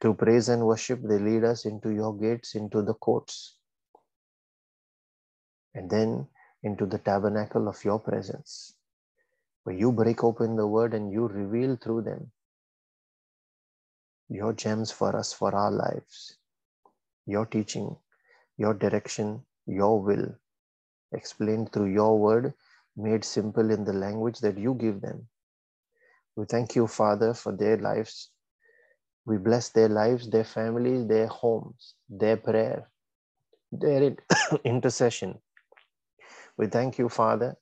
Through 0.00 0.14
praise 0.14 0.48
and 0.48 0.64
worship, 0.64 1.00
they 1.02 1.18
lead 1.18 1.44
us 1.44 1.64
into 1.64 1.90
your 1.90 2.16
gates, 2.16 2.54
into 2.54 2.82
the 2.82 2.94
courts, 2.94 3.58
and 5.74 5.90
then 5.90 6.26
into 6.62 6.86
the 6.86 6.98
tabernacle 6.98 7.68
of 7.68 7.84
your 7.84 7.98
presence, 7.98 8.74
where 9.64 9.76
you 9.76 9.92
break 9.92 10.24
open 10.24 10.56
the 10.56 10.66
word 10.66 10.94
and 10.94 11.12
you 11.12 11.26
reveal 11.28 11.76
through 11.76 12.02
them 12.02 12.30
your 14.28 14.52
gems 14.54 14.90
for 14.90 15.14
us, 15.16 15.32
for 15.32 15.54
our 15.54 15.70
lives, 15.70 16.38
your 17.26 17.46
teaching, 17.46 17.96
your 18.58 18.74
direction, 18.74 19.42
your 19.66 20.02
will, 20.02 20.34
explained 21.12 21.72
through 21.72 21.92
your 21.92 22.18
word, 22.18 22.54
made 22.96 23.24
simple 23.24 23.70
in 23.70 23.84
the 23.84 23.92
language 23.92 24.38
that 24.40 24.58
you 24.58 24.74
give 24.74 25.00
them. 25.00 25.28
We 26.36 26.46
thank 26.46 26.76
you, 26.76 26.86
Father, 26.86 27.34
for 27.34 27.52
their 27.52 27.76
lives. 27.76 28.30
We 29.26 29.38
bless 29.38 29.70
their 29.70 29.88
lives, 29.88 30.30
their 30.30 30.44
families, 30.44 31.06
their 31.06 31.26
homes, 31.28 31.94
their 32.08 32.36
prayer, 32.36 32.88
their 33.72 34.16
intercession. 34.64 35.38
We 36.62 36.68
thank 36.68 36.96
you, 36.96 37.08
Father, 37.08 37.56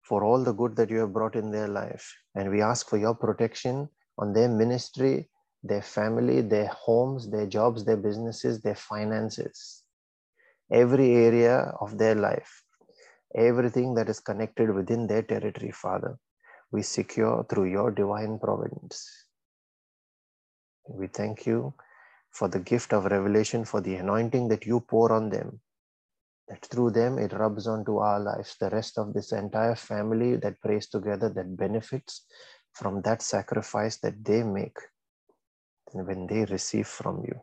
for 0.00 0.24
all 0.24 0.42
the 0.42 0.54
good 0.54 0.74
that 0.76 0.88
you 0.88 1.00
have 1.00 1.12
brought 1.12 1.36
in 1.36 1.50
their 1.50 1.68
life. 1.68 2.16
And 2.34 2.50
we 2.50 2.62
ask 2.62 2.88
for 2.88 2.96
your 2.96 3.14
protection 3.14 3.90
on 4.16 4.32
their 4.32 4.48
ministry, 4.48 5.28
their 5.62 5.82
family, 5.82 6.40
their 6.40 6.68
homes, 6.68 7.28
their 7.30 7.46
jobs, 7.46 7.84
their 7.84 7.98
businesses, 7.98 8.62
their 8.62 8.74
finances, 8.74 9.82
every 10.72 11.12
area 11.12 11.74
of 11.78 11.98
their 11.98 12.14
life, 12.14 12.64
everything 13.34 13.94
that 13.96 14.08
is 14.08 14.20
connected 14.20 14.74
within 14.74 15.06
their 15.06 15.22
territory, 15.22 15.72
Father, 15.72 16.18
we 16.72 16.80
secure 16.80 17.44
through 17.50 17.66
your 17.66 17.90
divine 17.90 18.38
providence. 18.38 19.06
We 20.88 21.08
thank 21.08 21.44
you 21.44 21.74
for 22.30 22.48
the 22.48 22.60
gift 22.60 22.94
of 22.94 23.04
revelation, 23.04 23.66
for 23.66 23.82
the 23.82 23.96
anointing 23.96 24.48
that 24.48 24.64
you 24.64 24.80
pour 24.80 25.12
on 25.12 25.28
them, 25.28 25.60
through 26.70 26.90
them 26.90 27.18
it 27.18 27.32
rubs 27.32 27.66
onto 27.66 27.98
our 27.98 28.20
lives, 28.20 28.56
the 28.58 28.70
rest 28.70 28.98
of 28.98 29.12
this 29.12 29.32
entire 29.32 29.74
family 29.74 30.36
that 30.36 30.60
prays 30.60 30.88
together, 30.88 31.28
that 31.28 31.56
benefits 31.56 32.24
from 32.72 33.02
that 33.02 33.22
sacrifice 33.22 33.98
that 33.98 34.24
they 34.24 34.42
make 34.42 34.78
and 35.92 36.06
when 36.06 36.26
they 36.26 36.44
receive 36.46 36.86
from 36.86 37.22
you. 37.26 37.40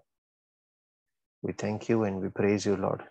We 1.42 1.54
thank 1.54 1.90
you 1.90 2.04
and 2.04 2.22
we 2.22 2.30
praise 2.30 2.66
you, 2.66 2.76
Lord. 2.76 3.04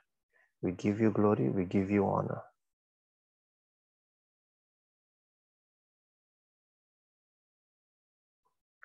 We 0.63 0.73
give 0.73 1.01
you 1.01 1.11
glory, 1.11 1.51
we 1.51 1.65
give 1.65 1.91
you 1.91 2.07
honor. 2.07 2.43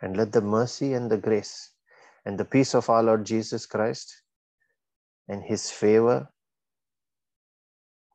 And 0.01 0.15
let 0.15 0.31
the 0.31 0.41
mercy 0.41 0.93
and 0.93 1.09
the 1.09 1.17
grace 1.17 1.71
and 2.25 2.37
the 2.37 2.45
peace 2.45 2.75
of 2.75 2.89
our 2.89 3.03
Lord 3.03 3.25
Jesus 3.25 3.65
Christ 3.65 4.23
and 5.27 5.43
his 5.43 5.71
favor 5.71 6.29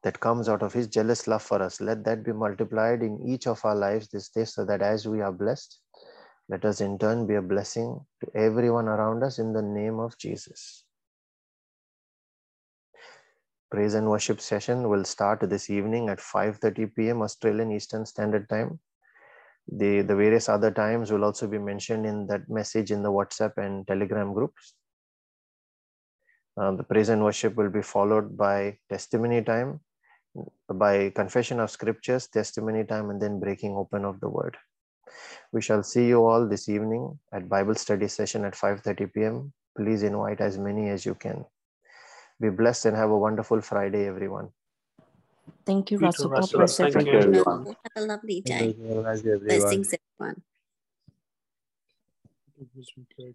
that 0.05 0.21
comes 0.21 0.51
out 0.51 0.63
of 0.63 0.73
his 0.73 0.87
jealous 0.87 1.27
love 1.27 1.43
for 1.43 1.63
us, 1.63 1.81
let 1.81 2.05
that 2.05 2.23
be 2.23 2.33
multiplied 2.33 3.03
in 3.03 3.19
each 3.27 3.47
of 3.47 3.65
our 3.65 3.75
lives 3.75 4.09
this 4.09 4.29
day 4.29 4.45
so 4.45 4.65
that 4.67 4.83
as 4.83 5.09
we 5.09 5.23
are 5.23 5.33
blessed, 5.33 5.81
let 6.51 6.65
us 6.67 6.83
in 6.83 6.99
turn 6.99 7.27
be 7.27 7.37
a 7.37 7.43
blessing 7.43 7.99
to 8.21 8.31
everyone 8.37 8.87
around 8.87 9.25
us 9.25 9.39
in 9.39 9.55
the 9.55 9.63
name 9.63 9.99
of 9.99 10.17
Jesus. 10.19 10.85
Praise 13.71 13.95
and 13.95 14.09
worship 14.09 14.43
session 14.43 14.91
will 14.91 15.05
start 15.05 15.41
this 15.41 15.71
evening 15.71 16.11
at 16.11 16.19
5:30 16.19 16.95
p.m. 16.95 17.23
Australian 17.23 17.73
Eastern 17.73 18.05
Standard 18.05 18.47
Time. 18.51 18.79
The, 19.67 20.03
the 20.03 20.15
various 20.15 20.51
other 20.51 20.71
times 20.71 21.11
will 21.11 21.25
also 21.25 21.49
be 21.49 21.59
mentioned 21.59 22.05
in 22.05 22.27
that 22.27 22.49
message 22.51 22.93
in 22.93 23.03
the 23.03 23.11
WhatsApp 23.11 23.57
and 23.57 23.87
Telegram 23.87 24.35
groups. 24.35 24.75
Uh, 26.57 26.73
the 26.73 26.85
praise 26.85 27.09
and 27.09 27.25
worship 27.25 27.57
will 27.57 27.71
be 27.71 27.83
followed 27.83 28.37
by 28.37 28.79
testimony 28.89 29.43
time, 29.43 29.81
by 30.72 31.11
confession 31.11 31.61
of 31.61 31.70
scriptures, 31.70 32.26
testimony 32.28 32.85
time, 32.85 33.11
and 33.11 33.20
then 33.20 33.41
breaking 33.41 33.76
open 33.76 34.05
of 34.05 34.20
the 34.20 34.28
word. 34.28 34.57
We 35.53 35.62
shall 35.62 35.82
see 35.82 36.07
you 36.07 36.26
all 36.26 36.49
this 36.49 36.68
evening 36.68 37.18
at 37.32 37.49
Bible 37.49 37.74
study 37.74 38.09
session 38.09 38.45
at 38.45 38.55
5:30 38.55 39.12
p.m. 39.12 39.53
Please 39.76 40.03
invite 40.03 40.41
as 40.41 40.59
many 40.59 40.89
as 40.89 41.07
you 41.07 41.14
can. 41.14 41.45
Be 42.41 42.51
blessed 42.51 42.87
and 42.87 42.97
have 42.97 43.11
a 43.11 43.18
wonderful 43.18 43.61
Friday, 43.61 44.07
everyone. 44.07 44.51
Thank 45.64 45.91
you, 45.91 45.99
You 45.99 46.07
Russell. 46.07 46.28
God 46.28 46.41
Russell. 46.41 46.59
bless 46.59 46.80
Thank 46.80 46.97
everyone. 46.97 47.66
Have 47.66 47.76
a 47.97 48.01
lovely 48.07 48.41
day. 48.41 48.59
Thank 48.59 48.76
you, 48.78 49.35
everyone. 49.35 49.47
Blessings, 49.47 49.95
everyone. 49.95 50.43
It 52.61 52.68
was 52.76 52.93
recorded. 52.97 53.35